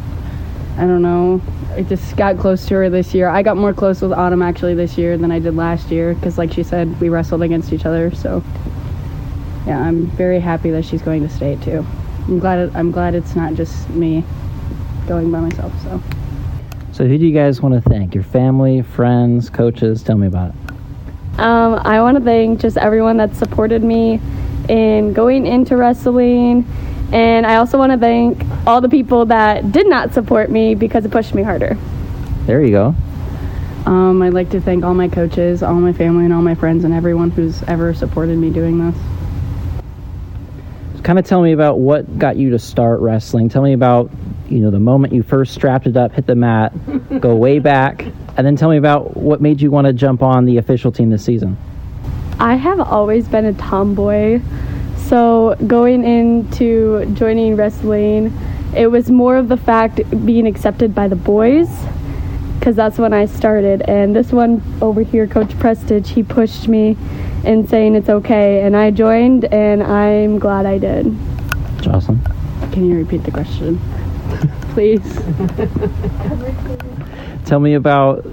[0.79, 1.43] I don't know.
[1.75, 3.29] I just got close to her this year.
[3.29, 6.37] I got more close with Autumn actually this year than I did last year because,
[6.37, 8.15] like she said, we wrestled against each other.
[8.15, 8.45] So,
[9.67, 11.87] yeah, I'm very happy that she's going to state too.
[12.29, 12.59] I'm glad.
[12.59, 14.23] It, I'm glad it's not just me
[15.07, 15.73] going by myself.
[15.83, 16.03] So.
[16.93, 18.15] So, who do you guys want to thank?
[18.15, 20.03] Your family, friends, coaches?
[20.03, 21.41] Tell me about it.
[21.41, 24.21] Um, I want to thank just everyone that supported me
[24.69, 26.67] in going into wrestling.
[27.13, 31.05] And I also want to thank all the people that did not support me because
[31.05, 31.77] it pushed me harder.
[32.47, 32.95] There you go.
[33.85, 36.85] Um, I'd like to thank all my coaches, all my family, and all my friends,
[36.85, 38.99] and everyone who's ever supported me doing this.
[41.03, 43.49] Kind of tell me about what got you to start wrestling.
[43.49, 44.11] Tell me about,
[44.49, 46.73] you know, the moment you first strapped it up, hit the mat,
[47.21, 48.07] go way back,
[48.37, 51.11] and then tell me about what made you want to jump on the official team
[51.11, 51.59] this season.
[52.39, 54.41] I have always been a tomboy.
[55.13, 58.33] So going into joining wrestling,
[58.75, 61.69] it was more of the fact being accepted by the boys
[62.59, 63.83] because that's when I started.
[63.83, 66.97] And this one over here, Coach Prestige, he pushed me
[67.45, 68.63] in saying it's okay.
[68.63, 71.15] And I joined, and I'm glad I did.
[71.83, 72.19] Jocelyn?
[72.73, 73.79] Can you repeat the question?
[74.73, 75.03] Please.
[77.45, 78.25] Tell me about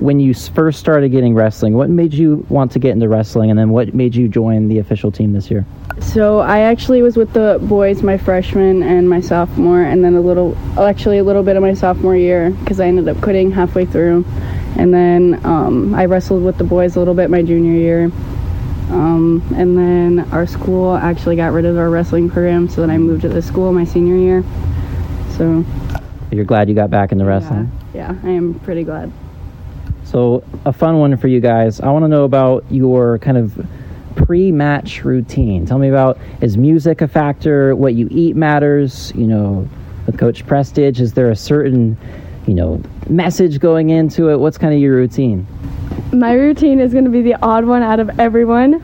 [0.00, 1.74] when you first started getting wrestling.
[1.74, 4.78] What made you want to get into wrestling, and then what made you join the
[4.78, 5.64] official team this year?
[6.00, 10.20] So I actually was with the boys my freshman and my sophomore, and then a
[10.20, 13.84] little, actually a little bit of my sophomore year because I ended up quitting halfway
[13.84, 14.24] through,
[14.76, 18.04] and then um, I wrestled with the boys a little bit my junior year,
[18.90, 22.96] um, and then our school actually got rid of our wrestling program, so then I
[22.96, 24.44] moved to the school my senior year.
[25.36, 25.64] So
[26.30, 27.70] You're glad you got back into wrestling.
[27.92, 29.12] yeah, I am pretty glad.
[30.04, 31.80] So, a fun one for you guys.
[31.80, 33.66] I want to know about your kind of
[34.16, 35.66] pre match routine.
[35.66, 37.76] Tell me about is music a factor?
[37.76, 39.12] What you eat matters?
[39.14, 39.68] You know,
[40.06, 41.96] with Coach Prestige, is there a certain,
[42.46, 44.38] you know, message going into it?
[44.38, 45.46] What's kind of your routine?
[46.12, 48.82] My routine is going to be the odd one out of everyone.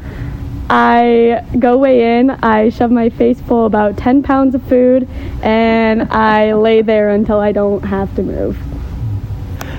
[0.68, 5.08] I go weigh in, I shove my face full about 10 pounds of food,
[5.42, 8.58] and I lay there until I don't have to move.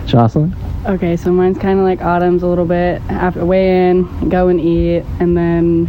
[0.05, 0.55] Jocelyn?
[0.87, 3.01] Okay, so mine's kind of like Autumn's a little bit.
[3.09, 5.87] After weigh in, go and eat, and then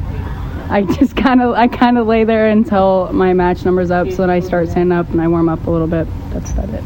[0.71, 4.11] I just kind of I kind of lay there until my match number's up.
[4.11, 6.09] So then I start standing up and I warm up a little bit.
[6.31, 6.83] That's about it.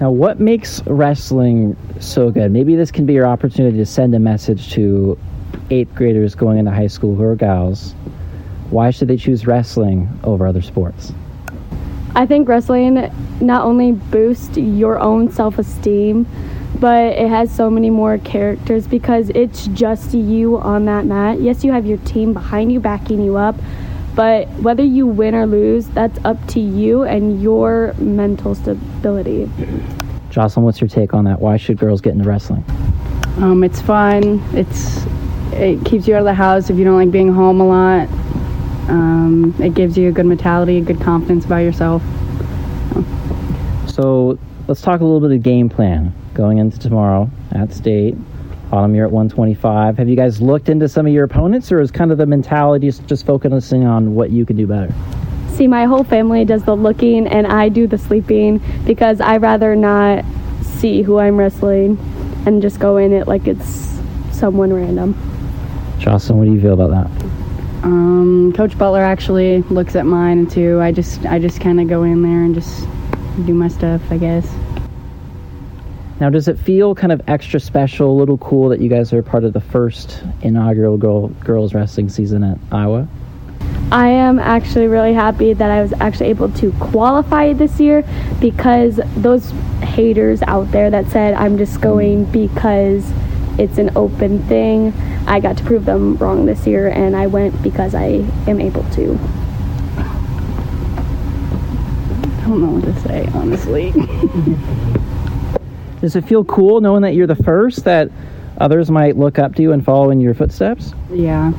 [0.00, 2.50] Now, what makes wrestling so good?
[2.50, 5.16] Maybe this can be your opportunity to send a message to
[5.70, 7.92] eighth graders going into high school who are gals.
[8.70, 11.12] Why should they choose wrestling over other sports?
[12.16, 13.10] I think wrestling
[13.40, 16.26] not only boosts your own self esteem,
[16.78, 21.40] but it has so many more characters because it's just you on that mat.
[21.40, 23.56] Yes, you have your team behind you, backing you up,
[24.14, 29.50] but whether you win or lose, that's up to you and your mental stability.
[30.30, 31.40] Jocelyn, what's your take on that?
[31.40, 32.64] Why should girls get into wrestling?
[33.38, 34.40] Um, it's fun.
[34.52, 35.04] It's
[35.52, 38.08] it keeps you out of the house if you don't like being home a lot.
[38.88, 42.02] Um, it gives you a good mentality, a good confidence about yourself.
[43.86, 48.16] So let's talk a little bit of game plan going into tomorrow at state.
[48.72, 49.98] Autumn, you're at 125.
[49.98, 52.88] Have you guys looked into some of your opponents, or is kind of the mentality
[52.88, 54.92] just- just focusing on what you can do better?
[55.48, 59.76] See, my whole family does the looking and I do the sleeping because I rather
[59.76, 60.24] not
[60.62, 61.96] see who I'm wrestling
[62.46, 64.00] and just go in it like it's
[64.32, 65.14] someone random.
[66.00, 67.23] Jocelyn, what do you feel about that?
[67.84, 70.80] Um, Coach Butler actually looks at mine too.
[70.80, 72.88] I just I just kind of go in there and just
[73.44, 74.50] do my stuff, I guess.
[76.18, 79.22] Now, does it feel kind of extra special, a little cool that you guys are
[79.22, 83.06] part of the first inaugural girl, girls wrestling season at Iowa?
[83.92, 88.02] I am actually really happy that I was actually able to qualify this year
[88.40, 89.50] because those
[89.82, 93.04] haters out there that said I'm just going because
[93.58, 94.92] it's an open thing,
[95.26, 98.84] I got to prove them wrong this year and I went because I am able
[98.90, 99.18] to.
[102.38, 103.92] I don't know what to say, honestly.
[106.00, 108.10] Does it feel cool knowing that you're the first, that
[108.58, 110.92] others might look up to you and follow in your footsteps?
[111.10, 111.52] yeah,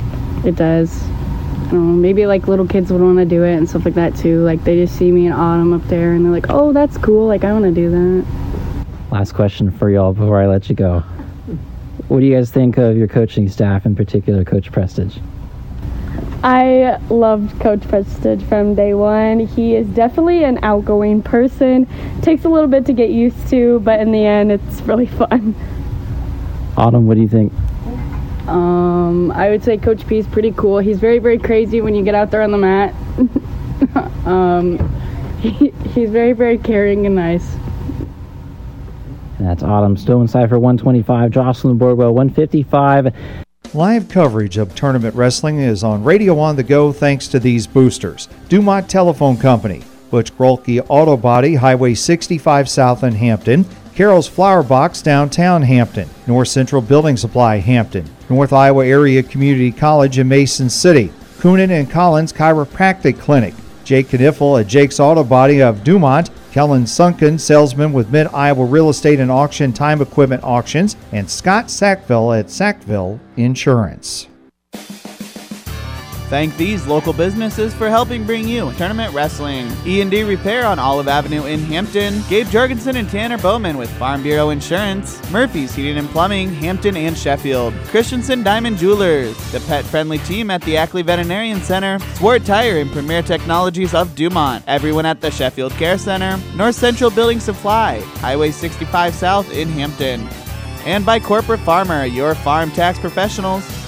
[0.46, 1.02] it does.
[1.02, 3.96] I don't know, maybe like little kids would want to do it and stuff like
[3.96, 4.44] that too.
[4.44, 7.26] Like they just see me in autumn up there and they're like, oh, that's cool.
[7.26, 8.26] Like I want to do that.
[9.12, 11.04] Last question for y'all before I let you go.
[12.08, 15.18] What do you guys think of your coaching staff, in particular, Coach Prestige?
[16.44, 19.40] I loved Coach Prestige from day one.
[19.40, 21.88] He is definitely an outgoing person.
[22.22, 25.56] Takes a little bit to get used to, but in the end, it's really fun.
[26.78, 27.52] Autumn, what do you think?
[28.48, 30.78] Um, I would say Coach P is pretty cool.
[30.78, 32.94] He's very, very crazy when you get out there on the mat.
[34.28, 34.78] um,
[35.40, 37.56] he, he's very, very caring and nice.
[39.40, 43.14] That's Autumn Stonecipher 125, Jocelyn Boardwell 155.
[43.74, 48.30] Live coverage of tournament wrestling is on Radio on the Go thanks to these boosters.
[48.48, 55.02] Dumont Telephone Company, Butch Grolke Auto Body, Highway 65 South in Hampton, Carol's Flower Box
[55.02, 61.12] downtown Hampton, North Central Building Supply Hampton, North Iowa Area Community College in Mason City,
[61.40, 67.38] Coonan and Collins Chiropractic Clinic, Jake Kniffel at Jake's Auto Body of Dumont, Kellen Sunken,
[67.38, 72.50] salesman with Mid Iowa Real Estate and Auction Time Equipment Auctions, and Scott Sackville at
[72.50, 74.30] Sackville Insurance.
[76.36, 79.72] Thank these local businesses for helping bring you tournament wrestling.
[79.86, 82.22] E&D Repair on Olive Avenue in Hampton.
[82.28, 85.18] Gabe Jorgensen and Tanner Bowman with Farm Bureau Insurance.
[85.32, 87.74] Murphy's Heating and Plumbing, Hampton and Sheffield.
[87.86, 89.38] Christensen Diamond Jewelers.
[89.54, 92.00] The pet-friendly team at the Ackley Veterinarian Center.
[92.16, 94.62] Swart Tire and Premier Technologies of Dumont.
[94.68, 96.38] Everyone at the Sheffield Care Center.
[96.58, 98.02] North Central Building Supply.
[98.18, 100.28] Highway 65 South in Hampton.
[100.86, 103.85] And by Corporate Farmer, your farm tax professionals.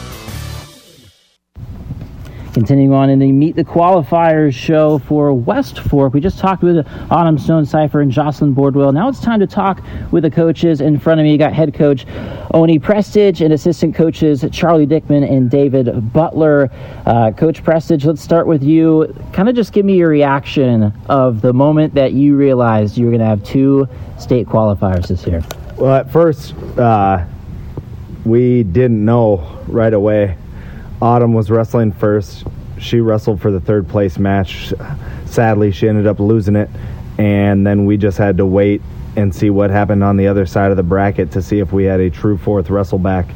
[2.58, 6.88] Continuing on in the Meet the Qualifiers show for West Fork, we just talked with
[7.12, 8.92] Autumn Stonecipher and Jocelyn Boardwell.
[8.92, 10.82] Now it's time to talk with the coaches.
[10.82, 12.08] In front of me, you got head coach
[12.56, 16.72] Oni Prestige and assistant coaches Charlie Dickman and David Butler.
[17.06, 19.16] Uh, coach Prestige, let's start with you.
[19.34, 23.12] Kind of just give me your reaction of the moment that you realized you were
[23.12, 23.88] going to have two
[24.18, 25.44] state qualifiers this year.
[25.76, 27.24] Well, at first, uh,
[28.26, 30.38] we didn't know right away.
[31.02, 32.46] Autumn was wrestling first.
[32.80, 34.74] She wrestled for the third place match.
[35.26, 36.70] Sadly, she ended up losing it,
[37.18, 38.82] and then we just had to wait
[39.16, 41.84] and see what happened on the other side of the bracket to see if we
[41.84, 43.28] had a true fourth wrestle back.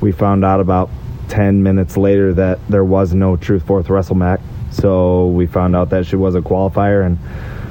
[0.00, 0.90] We found out about
[1.28, 4.40] 10 minutes later that there was no true fourth wrestleback,
[4.70, 7.18] so we found out that she was a qualifier, and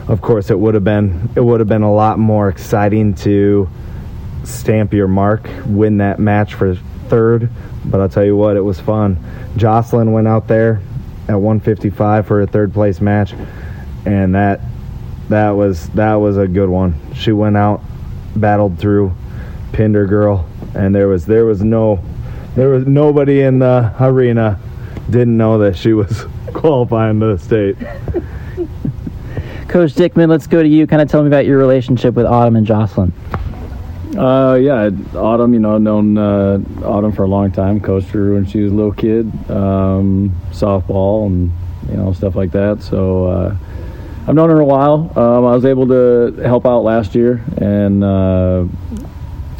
[0.08, 3.70] of course, it would have been it would have been a lot more exciting to
[4.44, 6.76] stamp your mark, win that match for
[7.12, 7.50] third.
[7.86, 9.18] But I'll tell you what, it was fun.
[9.58, 10.82] Jocelyn went out there
[11.28, 13.34] at 155 for a third place match,
[14.06, 14.62] and that
[15.30, 16.96] that was that was a good one.
[17.14, 17.82] She went out,
[18.36, 19.14] battled through,
[19.74, 22.04] pinned her girl, and there was there was no
[22.56, 24.60] there was nobody in the arena
[25.10, 27.78] didn't know that she was qualifying to the state.
[29.68, 30.88] Coach Dickman, let's go to you.
[30.88, 33.14] Kind of tell me about your relationship with Autumn and Jocelyn.
[34.18, 37.80] Uh, yeah, Autumn, you know, known uh, Autumn for a long time.
[37.80, 41.52] Coached her when she was a little kid, um, softball and
[41.90, 42.82] you know stuff like that.
[42.82, 43.56] So uh,
[44.28, 45.18] I've known her a while.
[45.18, 48.66] Um, I was able to help out last year, and uh,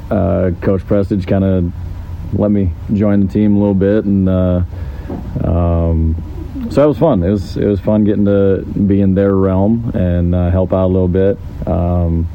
[0.10, 1.72] uh, Coach Prestige kind of
[2.34, 4.64] let me join the team a little bit, and uh,
[5.46, 7.24] um, so it was fun.
[7.24, 10.92] It was it was fun getting to be in their realm and help out a
[10.92, 11.38] little bit.
[11.66, 12.28] Um,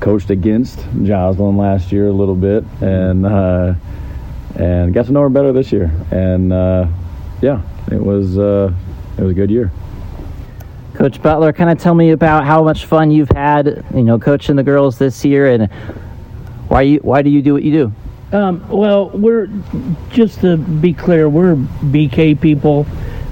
[0.00, 3.74] coached against Jocelyn last year a little bit, and uh,
[4.56, 5.90] and got to know her better this year.
[6.10, 6.86] And uh,
[7.40, 8.72] yeah, it was uh,
[9.16, 9.70] it was a good year.
[10.94, 14.56] Coach Butler, kind of tell me about how much fun you've had, you know, coaching
[14.56, 15.70] the girls this year, and
[16.68, 18.36] why you why do you do what you do?
[18.36, 19.48] Um, well, we're
[20.10, 22.86] just to be clear, we're BK people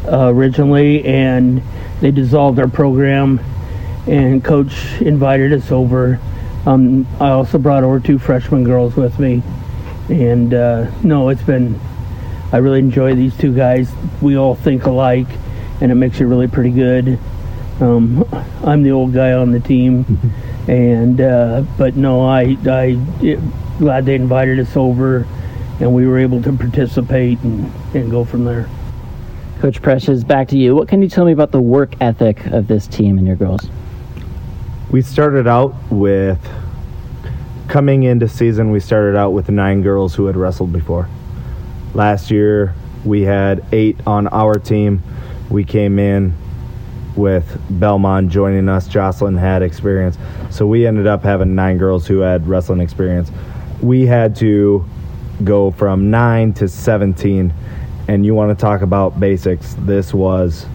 [0.07, 1.62] uh, originally, and
[2.01, 3.41] they dissolved our program,
[4.07, 6.19] and Coach invited us over.
[6.67, 9.43] Um, I also brought over two freshman girls with me,
[10.09, 11.79] and uh, no, it's been
[12.53, 13.93] I really enjoy these two guys.
[14.21, 15.29] We all think alike,
[15.81, 17.19] and it makes it really pretty good.
[17.81, 18.27] Um,
[18.64, 20.05] I'm the old guy on the team,
[20.67, 23.39] and uh, but no, I I it,
[23.79, 25.27] glad they invited us over,
[25.79, 28.69] and we were able to participate and, and go from there.
[29.61, 30.75] Coach Prestige, back to you.
[30.75, 33.69] What can you tell me about the work ethic of this team and your girls?
[34.91, 36.39] We started out with
[37.68, 38.70] coming into season.
[38.70, 41.09] We started out with nine girls who had wrestled before.
[41.93, 42.72] Last year
[43.05, 45.03] we had eight on our team.
[45.51, 46.34] We came in
[47.16, 48.87] with Belmond joining us.
[48.87, 50.18] Jocelyn had experience,
[50.51, 53.30] so we ended up having nine girls who had wrestling experience.
[53.82, 54.84] We had to
[55.43, 57.53] go from nine to seventeen
[58.09, 60.66] and you want to talk about basics, this was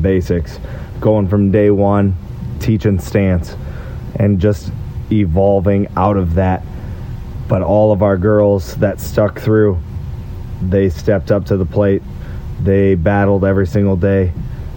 [0.00, 0.58] basics.
[1.00, 2.16] Going from day one,
[2.60, 3.56] teaching stance,
[4.16, 4.72] and just
[5.10, 6.62] evolving out of that.
[7.48, 9.78] But all of our girls that stuck through,
[10.60, 12.02] they stepped up to the plate.
[12.60, 14.32] They battled every single day.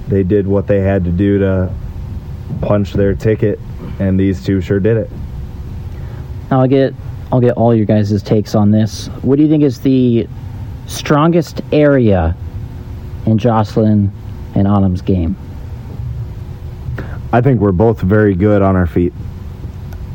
[0.08, 1.74] They did what they had to do to
[2.62, 3.60] punch their ticket,
[4.00, 5.10] and these two sure did it.
[6.50, 6.94] Now I'll get
[7.32, 9.08] I'll get all your guys' takes on this.
[9.22, 10.28] What do you think is the
[10.88, 12.36] strongest area
[13.26, 14.12] in Jocelyn
[14.54, 15.38] and Autumn's game?
[17.34, 19.14] I think we're both very good on our feet.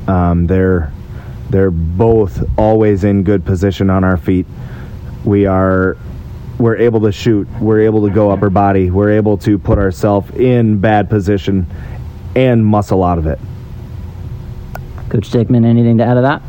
[0.06, 0.92] Um, they're
[1.50, 4.46] they're both always in good position on our feet.
[5.24, 5.96] We are
[6.58, 7.48] we're able to shoot.
[7.60, 8.90] We're able to go upper body.
[8.90, 11.66] We're able to put ourselves in bad position
[12.34, 13.38] and muscle out of it.
[15.08, 16.42] Coach Dickman, anything to add to that?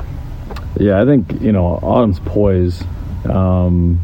[0.80, 2.84] Yeah, I think you know Autumn's poise.
[3.26, 4.02] Um,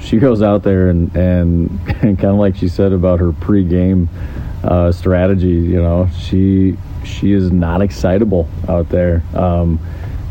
[0.00, 4.08] she goes out there and and, and kind of like she said about her pre-game
[4.64, 5.48] uh, strategy.
[5.48, 9.22] You know, she she is not excitable out there.
[9.34, 9.78] Um,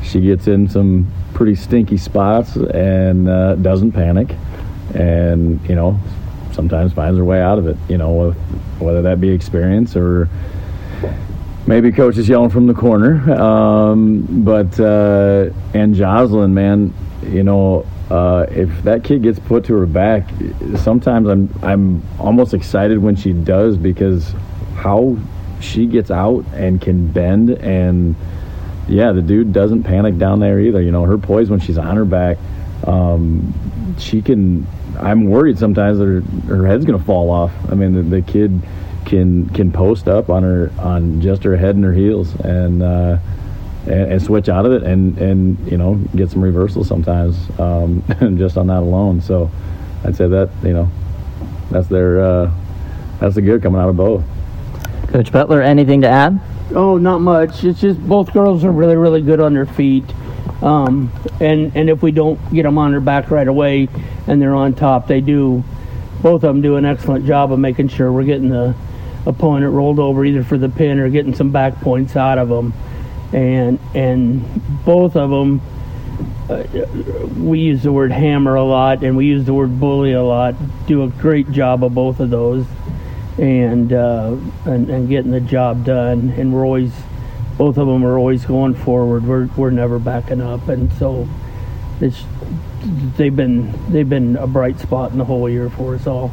[0.04, 4.36] she gets in some pretty stinky spots and uh, doesn't panic,
[4.94, 6.00] and you know
[6.52, 7.78] sometimes finds her way out of it.
[7.88, 8.32] You know,
[8.80, 10.30] whether that be experience or
[11.66, 13.32] maybe coach is yelling from the corner.
[13.34, 19.74] Um, but uh, and Jocelyn, man, you know, uh, if that kid gets put to
[19.76, 20.30] her back,
[20.78, 24.34] sometimes I'm I'm almost excited when she does because
[24.76, 25.18] how
[25.62, 28.16] she gets out and can bend and
[28.88, 30.82] yeah, the dude doesn't panic down there either.
[30.82, 32.38] You know, her poise when she's on her back,
[32.86, 33.54] um,
[33.98, 34.68] she can.
[35.00, 36.22] I'm worried sometimes that her,
[36.56, 37.52] her head's gonna fall off.
[37.72, 38.62] I mean, the, the kid
[39.06, 42.84] can can post up on her on just her head and her heels and.
[42.84, 43.18] Uh,
[43.86, 48.04] and, and, switch out of it and, and you know get some reversals sometimes um,
[48.38, 49.22] just on that alone.
[49.22, 49.52] So
[50.04, 50.90] I'd say that you know
[51.70, 52.52] that's their uh,
[53.20, 54.24] that's the good coming out of both.
[55.10, 56.40] Coach Butler, anything to add?
[56.74, 57.64] Oh, not much.
[57.64, 60.06] It's just both girls are really really good on their feet.
[60.62, 61.12] Um,
[61.42, 63.90] and and if we don't get them on their back right away
[64.28, 65.64] and they're on top, they do.
[66.22, 68.74] Both of them do an excellent job of making sure we're getting the
[69.26, 72.74] opponent rolled over either for the pin or getting some back points out of them
[73.34, 75.62] and and both of them
[76.50, 76.64] uh,
[77.38, 80.56] we use the word hammer a lot and we use the word bully a lot
[80.86, 82.66] do a great job of both of those.
[83.36, 86.30] And uh, and, and getting the job done.
[86.38, 86.94] And we're always
[87.58, 89.26] both of them are always going forward.
[89.26, 90.68] We're, we're never backing up.
[90.68, 91.28] And so
[92.00, 92.24] it's
[93.18, 96.32] they've been they've been a bright spot in the whole year for us all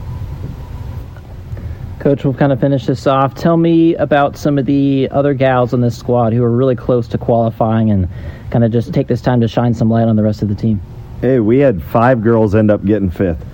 [2.01, 3.35] Coach, we'll kind of finish this off.
[3.35, 7.07] Tell me about some of the other gals on this squad who are really close
[7.09, 8.09] to qualifying and
[8.51, 10.55] kind of just take this time to shine some light on the rest of the
[10.55, 10.81] team.
[11.21, 13.45] Hey, we had five girls end up getting fifth.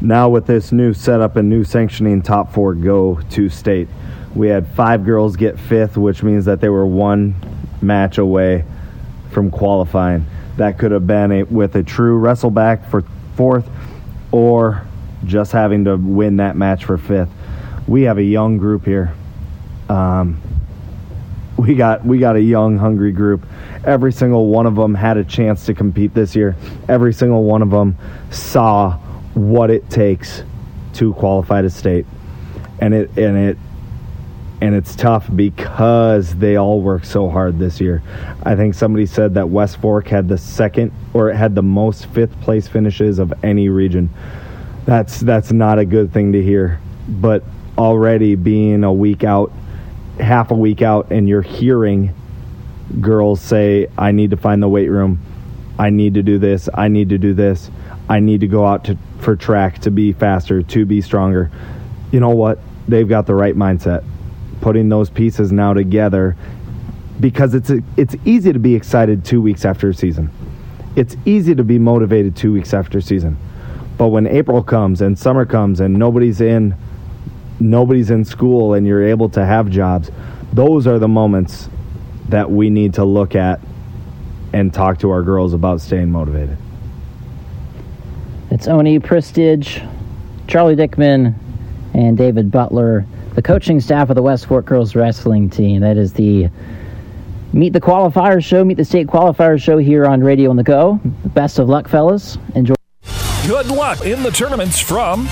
[0.00, 3.88] Now, with this new setup and new sanctioning, top four go to state.
[4.34, 7.34] We had five girls get fifth, which means that they were one
[7.82, 8.64] match away
[9.30, 10.24] from qualifying.
[10.56, 13.04] That could have been a, with a true wrestle back for
[13.36, 13.68] fourth
[14.32, 14.86] or
[15.26, 17.28] just having to win that match for fifth
[17.86, 19.14] we have a young group here.
[19.88, 20.40] Um,
[21.56, 23.46] we got we got a young, hungry group.
[23.84, 26.56] Every single one of them had a chance to compete this year.
[26.88, 27.96] Every single one of them
[28.30, 28.98] saw
[29.34, 30.42] what it takes
[30.94, 32.06] to qualify to state,
[32.80, 33.58] and it and it
[34.60, 38.02] and it's tough because they all work so hard this year.
[38.42, 42.06] I think somebody said that West Fork had the second or it had the most
[42.06, 44.10] fifth place finishes of any region.
[44.86, 47.44] That's that's not a good thing to hear, but
[47.76, 49.52] already being a week out,
[50.20, 52.14] half a week out, and you're hearing
[53.00, 55.20] girls say, I need to find the weight room.
[55.78, 56.68] I need to do this.
[56.72, 57.70] I need to do this.
[58.08, 61.50] I need to go out to, for track to be faster, to be stronger.
[62.12, 62.58] You know what?
[62.86, 64.04] They've got the right mindset.
[64.60, 66.36] Putting those pieces now together
[67.20, 70.30] because it's a, it's easy to be excited 2 weeks after a season.
[70.96, 73.36] It's easy to be motivated 2 weeks after season.
[73.98, 76.74] But when April comes and summer comes and nobody's in
[77.64, 80.10] nobody's in school and you're able to have jobs,
[80.52, 81.68] those are the moments
[82.28, 83.60] that we need to look at
[84.52, 86.56] and talk to our girls about staying motivated.
[88.50, 89.80] It's Oni Prestige,
[90.46, 91.34] Charlie Dickman,
[91.92, 93.04] and David Butler,
[93.34, 95.80] the coaching staff of the West Fork Girls Wrestling Team.
[95.80, 96.48] That is the
[97.52, 101.00] Meet the Qualifier Show, Meet the State Qualifier Show here on Radio on the Go.
[101.26, 102.36] Best of luck, fellas.
[102.54, 102.74] Enjoy.
[103.46, 105.28] Good luck in the tournaments from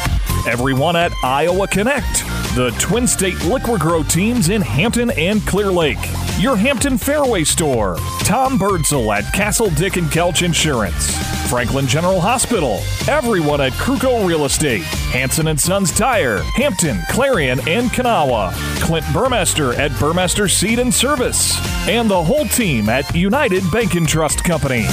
[0.47, 2.25] everyone at Iowa Connect,
[2.55, 5.99] the Twin State Liquor Grow teams in Hampton and Clear Lake,
[6.39, 11.17] your Hampton Fairway store, Tom Birdsell at Castle Dick and Kelch Insurance,
[11.49, 14.83] Franklin General Hospital, everyone at Kruko Real Estate,
[15.13, 21.57] Hanson and Sons Tire, Hampton, Clarion, and Kanawha, Clint Burmaster at Burmaster Seed and Service,
[21.89, 24.87] and the whole team at United Bank and Trust Company.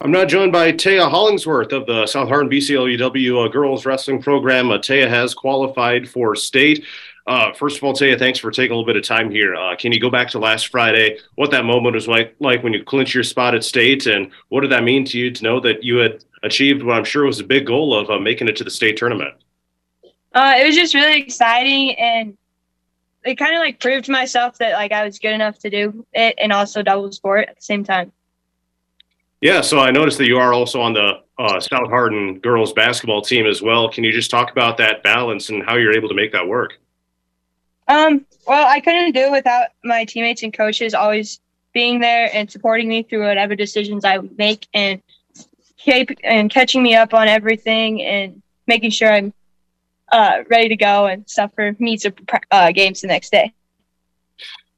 [0.00, 4.70] I'm now joined by Taya Hollingsworth of the South Hardin BCLUW girls wrestling program.
[4.70, 6.84] Uh, Taya has qualified for state.
[7.26, 9.56] Uh, first of all, Taya, thanks for taking a little bit of time here.
[9.56, 12.72] Uh, can you go back to last Friday, what that moment was like, like when
[12.72, 15.58] you clinched your spot at state, and what did that mean to you to know
[15.58, 18.54] that you had achieved what I'm sure was a big goal of uh, making it
[18.58, 19.34] to the state tournament?
[20.32, 22.38] Uh, it was just really exciting, and
[23.24, 26.06] it kind of like proved to myself that like I was good enough to do
[26.12, 28.12] it, and also double sport at the same time.
[29.40, 33.22] Yeah, so I noticed that you are also on the uh, South Hardin girls basketball
[33.22, 33.88] team as well.
[33.88, 36.78] Can you just talk about that balance and how you're able to make that work?
[37.86, 41.40] Um, well, I couldn't do it without my teammates and coaches always
[41.72, 45.00] being there and supporting me through whatever decisions I make and
[45.76, 49.32] keep and catching me up on everything and making sure I'm
[50.10, 52.12] uh, ready to go and stuff for meets or
[52.50, 53.54] uh, games the next day.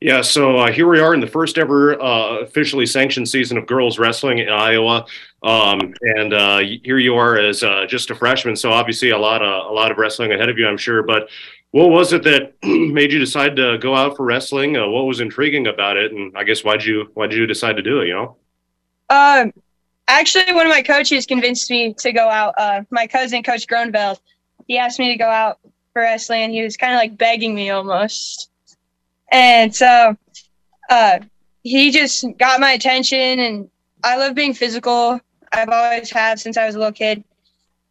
[0.01, 3.67] Yeah, so uh, here we are in the first ever uh, officially sanctioned season of
[3.67, 5.05] girls wrestling in Iowa,
[5.43, 8.57] um, and uh, here you are as uh, just a freshman.
[8.57, 11.03] So obviously a lot of a lot of wrestling ahead of you, I'm sure.
[11.03, 11.29] But
[11.73, 14.75] what was it that made you decide to go out for wrestling?
[14.75, 17.83] Uh, what was intriguing about it, and I guess why'd you why'd you decide to
[17.83, 18.09] do it?
[18.09, 18.37] You know.
[19.11, 19.53] Um,
[20.09, 22.55] actually, one of my coaches convinced me to go out.
[22.57, 24.19] Uh, my cousin, Coach Groneveld,
[24.67, 25.59] he asked me to go out
[25.93, 26.53] for wrestling.
[26.53, 28.50] He was kind of like begging me almost.
[29.31, 30.17] And so
[30.89, 31.21] uh,
[31.63, 33.71] he just got my attention, and
[34.03, 35.21] I love being physical.
[35.53, 37.25] I've always have since I was a little kid,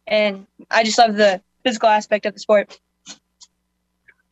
[0.06, 2.78] and I just love the physical aspect of the sport.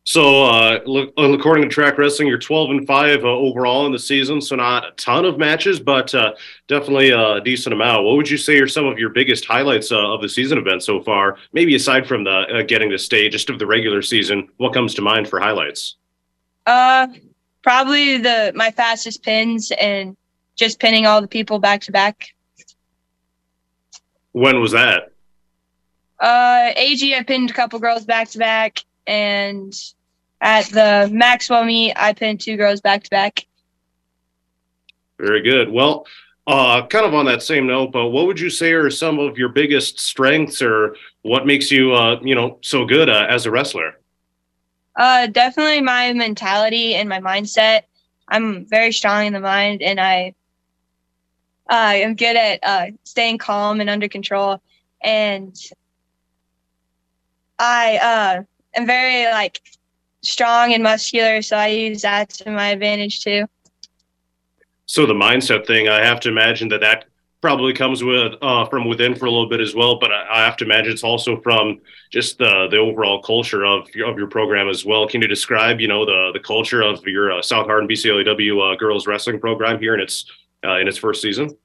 [0.09, 0.79] So, uh,
[1.17, 4.41] according to track wrestling, you're 12 and five uh, overall in the season.
[4.41, 6.33] So, not a ton of matches, but uh,
[6.67, 8.05] definitely a decent amount.
[8.05, 10.81] What would you say are some of your biggest highlights uh, of the season event
[10.81, 11.37] so far?
[11.53, 14.95] Maybe aside from the uh, getting to stay, just of the regular season, what comes
[14.95, 15.98] to mind for highlights?
[16.65, 17.07] Uh,
[17.61, 20.15] probably the my fastest pins and
[20.55, 22.29] just pinning all the people back to back.
[24.31, 25.11] When was that?
[26.19, 29.73] Uh, AG, I pinned a couple girls back to back, and
[30.41, 33.45] at the Maxwell meet, I pinned two girls back to back.
[35.17, 35.71] Very good.
[35.71, 36.05] Well,
[36.45, 39.37] uh, kind of on that same note, but what would you say are some of
[39.37, 43.51] your biggest strengths, or what makes you, uh, you know, so good uh, as a
[43.51, 43.99] wrestler?
[44.99, 47.83] Uh, definitely my mentality and my mindset.
[48.27, 50.35] I'm very strong in the mind, and I
[51.69, 54.61] uh, am good at uh, staying calm and under control.
[55.01, 55.55] And
[57.57, 58.43] I uh,
[58.77, 59.61] am very like
[60.21, 63.45] strong and muscular, so I use that to my advantage too.
[64.85, 67.05] So the mindset thing, I have to imagine that that
[67.41, 69.99] probably comes with uh, from within for a little bit as well.
[69.99, 71.79] But I, I have to imagine it's also from
[72.09, 75.07] just the the overall culture of your, of your program as well.
[75.07, 78.75] Can you describe, you know, the the culture of your uh, South Hardin BCLUW uh,
[78.75, 80.25] girls wrestling program here in its
[80.65, 81.55] uh, in its first season?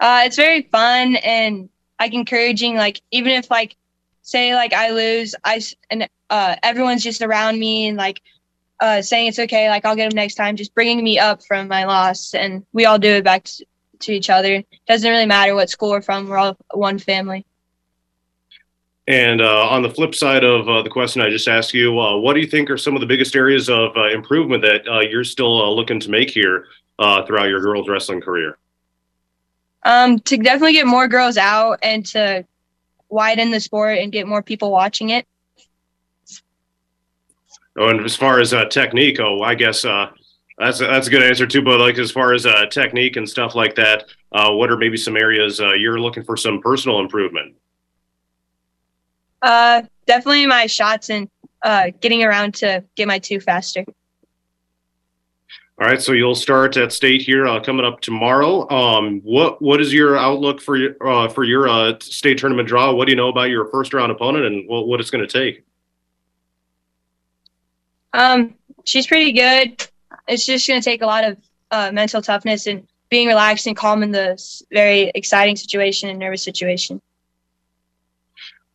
[0.00, 1.68] Uh, it's very fun and
[2.00, 2.76] like encouraging.
[2.76, 3.76] Like even if like
[4.22, 5.60] say like I lose, I
[5.90, 8.20] and uh, everyone's just around me and like
[9.02, 11.84] saying it's okay, like I'll get them next time, just bringing me up from my
[11.84, 13.64] loss, and we all do it back to,
[14.02, 14.62] to each other.
[14.86, 17.44] Doesn't really matter what school we're from; we're all one family.
[19.08, 22.16] And uh, on the flip side of uh, the question I just asked you, uh,
[22.18, 25.00] what do you think are some of the biggest areas of uh, improvement that uh,
[25.00, 26.66] you're still uh, looking to make here
[27.26, 28.58] throughout your girls wrestling career?
[29.82, 32.46] Um, to definitely get more girls out and to
[33.08, 35.26] widen the sport and get more people watching it.
[37.76, 39.84] Oh, and as far as technique, oh, I guess
[40.58, 41.62] that's a, that's a good answer too.
[41.62, 44.96] But like as far as uh, technique and stuff like that, uh, what are maybe
[44.96, 47.54] some areas uh, you're looking for some personal improvement?
[49.40, 51.28] Uh, definitely my shots and
[51.62, 53.84] uh, getting around to get my two faster.
[55.80, 58.70] All right, so you'll start at state here uh, coming up tomorrow.
[58.70, 62.92] Um, what what is your outlook for your uh, for your uh, state tournament draw?
[62.92, 65.32] What do you know about your first round opponent and what, what it's going to
[65.32, 65.64] take?
[68.12, 68.54] Um,
[68.84, 69.88] she's pretty good.
[70.28, 71.38] It's just going to take a lot of
[71.70, 76.42] uh, mental toughness and being relaxed and calm in this very exciting situation and nervous
[76.42, 77.00] situation.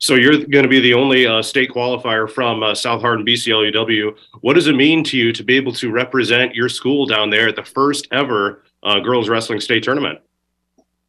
[0.00, 4.16] So you're going to be the only uh, state qualifier from uh, South Hardin BCLUW.
[4.42, 7.48] What does it mean to you to be able to represent your school down there
[7.48, 10.20] at the first ever uh, girls wrestling state tournament?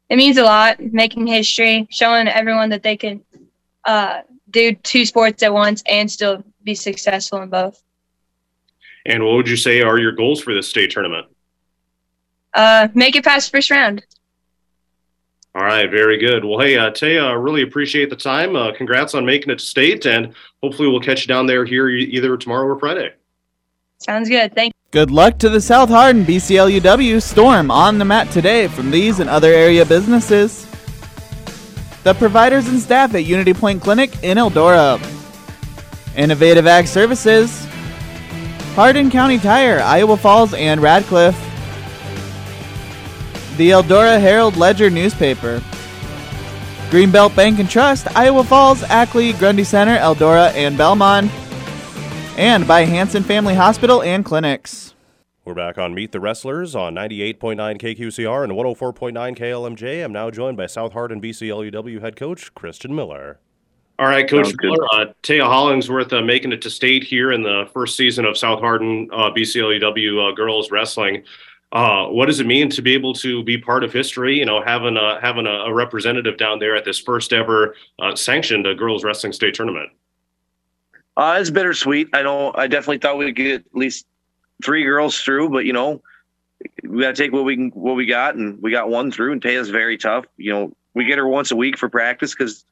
[0.10, 3.22] It means a lot, making history, showing everyone that they can
[3.86, 7.84] uh, do two sports at once and still be successful in both.
[9.06, 11.28] And what would you say are your goals for this state tournament?
[12.54, 14.04] Uh, make it past first round.
[15.56, 16.46] All right, very good.
[16.46, 18.56] Well, hey, uh, Taya, I really appreciate the time.
[18.56, 21.90] Uh, congrats on making it to state, and hopefully we'll catch you down there here
[21.90, 23.14] either tomorrow or Friday.
[23.98, 24.54] Sounds good.
[24.54, 24.80] Thank you.
[24.92, 29.30] Good luck to the South Hardin BCLUW Storm on the mat today from these and
[29.30, 30.66] other area businesses.
[32.04, 35.00] The providers and staff at Unity Point Clinic in Eldora.
[36.16, 37.68] Innovative Ag Services.
[38.76, 41.38] Hardin County Tire, Iowa Falls, and Radcliffe.
[43.58, 45.62] The Eldora Herald Ledger newspaper.
[46.90, 51.30] Greenbelt Bank and Trust, Iowa Falls, Ackley, Grundy Center, Eldora, and Belmond.
[52.38, 54.94] And by Hansen Family Hospital and Clinics.
[55.44, 60.04] We're back on Meet the Wrestlers on 98.9 KQCR and 104.9 KLMJ.
[60.04, 63.40] I'm now joined by South Hardin BCLUW head coach Christian Miller.
[64.00, 64.56] All right, Coach.
[64.62, 68.38] Miller, uh, Taya Hollingsworth uh, making it to state here in the first season of
[68.38, 71.26] South Hardin uh, BCLUW uh, girls wrestling.
[71.74, 74.40] Uh, what does it mean to be able to be part of history?
[74.40, 78.16] You know, having a having a, a representative down there at this first ever uh,
[78.16, 79.90] sanctioned uh, girls wrestling state tournament.
[81.18, 82.08] Uh, it's bittersweet.
[82.14, 82.54] I know.
[82.56, 84.08] I definitely thought we'd get at least
[84.64, 86.02] three girls through, but you know,
[86.84, 89.34] we got to take what we can, what we got, and we got one through.
[89.34, 90.24] And Taya's very tough.
[90.38, 92.64] You know, we get her once a week for practice because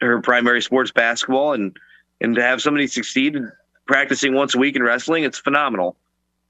[0.00, 1.76] her primary sport's basketball, and
[2.20, 3.38] and to have somebody succeed
[3.86, 5.96] practicing once a week in wrestling, it's phenomenal.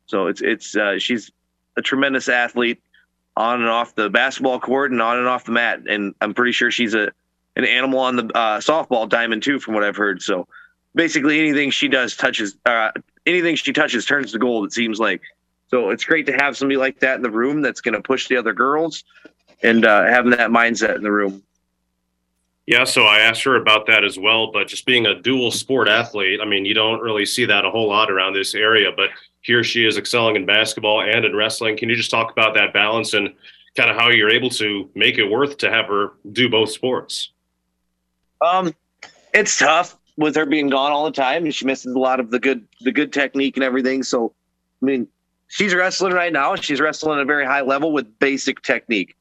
[0.07, 1.31] So it's it's uh, she's
[1.77, 2.83] a tremendous athlete
[3.37, 6.53] on and off the basketball court and on and off the mat, and I'm pretty
[6.53, 7.11] sure she's a
[7.57, 10.23] an animal on the uh, softball diamond too, from what I've heard.
[10.23, 10.47] So
[10.95, 12.91] basically anything she does touches uh,
[13.27, 15.23] anything she touches turns to gold it seems like
[15.69, 18.29] so it's great to have somebody like that in the room that's going to push
[18.29, 19.05] the other girls
[19.62, 21.43] and uh, having that mindset in the room
[22.69, 24.53] Yeah, so I asked her about that as well.
[24.53, 27.70] But just being a dual sport athlete, I mean, you don't really see that a
[27.70, 28.90] whole lot around this area.
[28.95, 29.09] But
[29.40, 31.78] here she is excelling in basketball and in wrestling.
[31.78, 33.32] Can you just talk about that balance and
[33.74, 37.31] kind of how you're able to make it worth to have her do both sports?
[38.40, 38.73] um
[39.35, 42.31] it's tough with her being gone all the time and she misses a lot of
[42.31, 44.32] the good the good technique and everything so
[44.82, 45.07] i mean
[45.49, 49.16] she's wrestling right now she's wrestling at a very high level with basic technique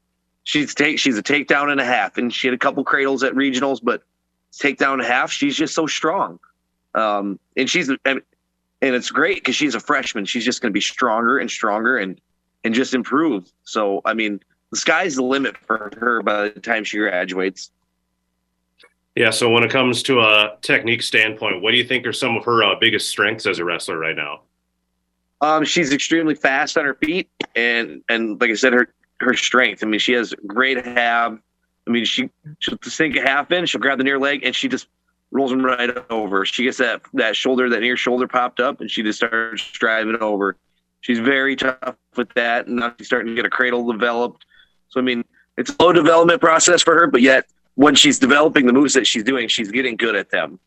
[0.48, 3.34] she's take she's a takedown and a half and she had a couple cradles at
[3.34, 4.02] regionals but
[4.50, 6.40] takedown and a half she's just so strong.
[6.94, 8.22] Um and she's and and
[8.80, 10.24] it's great because she's a freshman.
[10.24, 12.18] She's just going to be stronger and stronger and
[12.64, 13.52] and just improve.
[13.64, 17.70] So i mean the sky's the limit for her by the time she graduates.
[19.14, 22.36] Yeah, so when it comes to a technique standpoint, what do you think are some
[22.36, 24.42] of her uh, biggest strengths as a wrestler right now?
[25.40, 28.88] Um, she's extremely fast on her feet, and and like I said, her
[29.20, 29.82] her strength.
[29.82, 31.38] I mean, she has great have.
[31.86, 34.68] I mean, she she'll sink a half in, she'll grab the near leg, and she
[34.68, 34.88] just
[35.30, 36.44] rolls them right over.
[36.44, 40.16] She gets that that shoulder, that near shoulder popped up, and she just starts driving
[40.16, 40.56] over.
[41.00, 44.44] She's very tough with that, and now she's starting to get a cradle developed.
[44.88, 45.24] So I mean,
[45.56, 49.06] it's a low development process for her, but yet when she's developing the moves that
[49.06, 50.58] she's doing, she's getting good at them.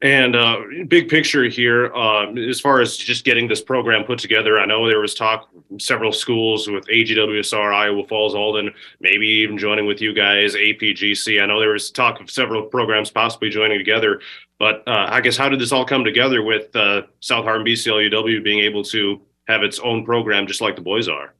[0.00, 4.60] And uh, big picture here, uh, as far as just getting this program put together,
[4.60, 9.58] I know there was talk from several schools with AGWSR, Iowa Falls, Alden, maybe even
[9.58, 11.42] joining with you guys, APGC.
[11.42, 14.20] I know there was talk of several programs possibly joining together.
[14.60, 18.44] But uh, I guess how did this all come together with uh, South Hardin BCLUW
[18.44, 21.34] being able to have its own program just like the boys are?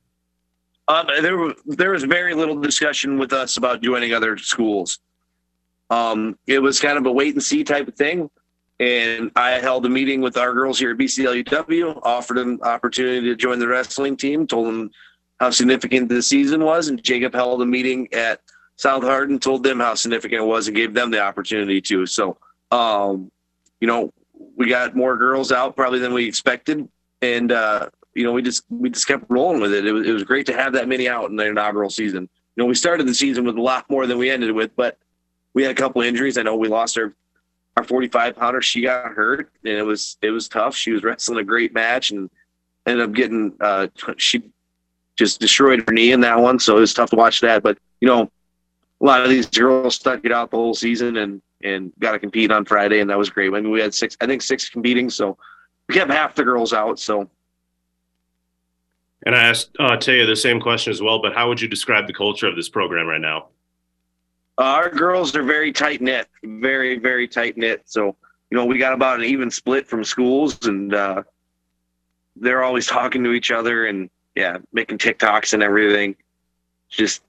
[0.89, 4.99] Um, there, there was very little discussion with us about joining other schools.
[5.91, 8.31] Um, it was kind of a wait and see type of thing.
[8.81, 13.35] And I held a meeting with our girls here at BCLUW, offered them opportunity to
[13.35, 14.91] join the wrestling team, told them
[15.41, 16.89] how significant the season was.
[16.89, 18.41] And Jacob held a meeting at
[18.77, 22.07] South Hardin, told them how significant it was, and gave them the opportunity to.
[22.07, 22.39] So,
[22.71, 23.33] um,
[23.81, 24.13] you know,
[24.57, 26.89] we got more girls out probably than we expected.
[27.21, 29.87] And, uh, you know, we just we just kept rolling with it.
[29.87, 32.29] It was, it was great to have that many out in the inaugural season.
[32.55, 34.99] You know, we started the season with a lot more than we ended with, but
[35.55, 36.39] we had a couple injuries.
[36.39, 37.15] I know we lost our
[37.79, 38.61] our 45 pounder.
[38.61, 40.75] She got hurt, and it was it was tough.
[40.75, 42.29] She was wrestling a great match, and
[42.87, 43.87] ended up getting uh,
[44.17, 44.43] she
[45.17, 47.63] just destroyed her knee in that one, so it was tough to watch that.
[47.63, 48.31] But you know,
[49.01, 52.19] a lot of these girls stuck it out the whole season and and got to
[52.19, 53.53] compete on Friday, and that was great.
[53.53, 55.37] I mean, we had six, I think six competing, so
[55.89, 56.99] we kept half the girls out.
[56.99, 57.29] So
[59.27, 62.07] And I asked uh, Taya the same question as well, but how would you describe
[62.07, 63.49] the culture of this program right now?
[64.59, 67.83] Our girls are very tight knit, very very tight knit.
[67.87, 68.17] So
[68.51, 71.23] you know we got about an even split from schools, and uh,
[72.37, 76.17] they're always talking to each other and yeah, making TikToks and everything.
[76.89, 77.23] Just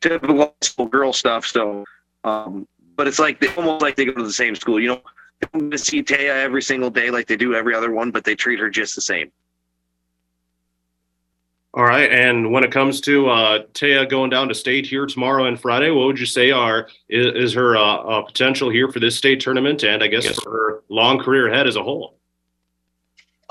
[0.00, 1.46] typical school girl stuff.
[1.46, 1.84] So,
[2.24, 2.66] um,
[2.96, 4.80] but it's like they almost like they go to the same school.
[4.80, 5.02] You know,
[5.40, 8.34] they to see Taya every single day like they do every other one, but they
[8.34, 9.32] treat her just the same.
[11.74, 15.46] All right, and when it comes to uh, Taya going down to state here tomorrow
[15.46, 19.00] and Friday, what would you say are is, is her uh, uh, potential here for
[19.00, 22.18] this state tournament, and I guess for her long career ahead as a whole?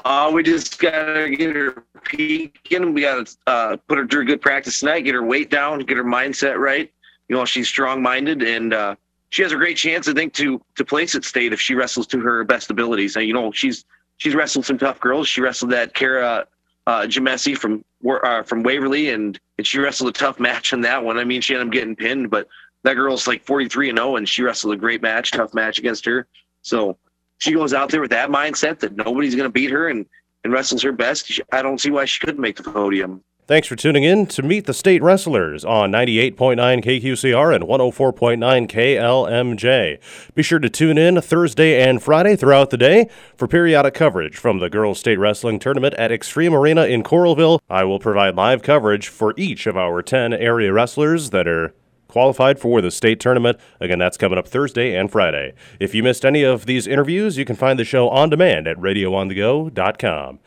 [0.06, 2.94] Uh, we just gotta get her peaking.
[2.94, 5.02] We gotta uh, put her through good practice tonight.
[5.02, 5.80] Get her weight down.
[5.80, 6.92] Get her mindset right.
[7.28, 8.96] You know, she's strong-minded, and uh,
[9.32, 12.06] she has a great chance, I think, to to place at state if she wrestles
[12.08, 13.16] to her best abilities.
[13.16, 13.84] And you know, she's
[14.18, 15.28] she's wrestled some tough girls.
[15.28, 16.46] She wrestled that Kara
[16.86, 21.04] uh, Jamesi from uh, from Waverly, and and she wrestled a tough match in that
[21.04, 21.18] one.
[21.18, 22.48] I mean, she ended up getting pinned, but
[22.84, 26.06] that girl's like 43 and 0, and she wrestled a great match, tough match against
[26.06, 26.28] her.
[26.62, 26.98] So
[27.38, 30.06] she goes out there with that mindset that nobody's going to beat her and,
[30.44, 31.40] and wrestles her best.
[31.52, 33.24] I don't see why she couldn't make the podium.
[33.52, 40.00] Thanks for tuning in to Meet the State Wrestlers on 98.9 KQCR and 104.9 KLMJ.
[40.34, 44.60] Be sure to tune in Thursday and Friday throughout the day for periodic coverage from
[44.60, 47.60] the Girls State Wrestling Tournament at Xtream Arena in Coralville.
[47.70, 51.74] I will provide live coverage for each of our 10 area wrestlers that are
[52.12, 53.58] qualified for the state tournament.
[53.80, 55.54] Again, that's coming up Thursday and Friday.
[55.80, 58.78] If you missed any of these interviews, you can find the show on demand at
[58.78, 60.40] radioonthego.com.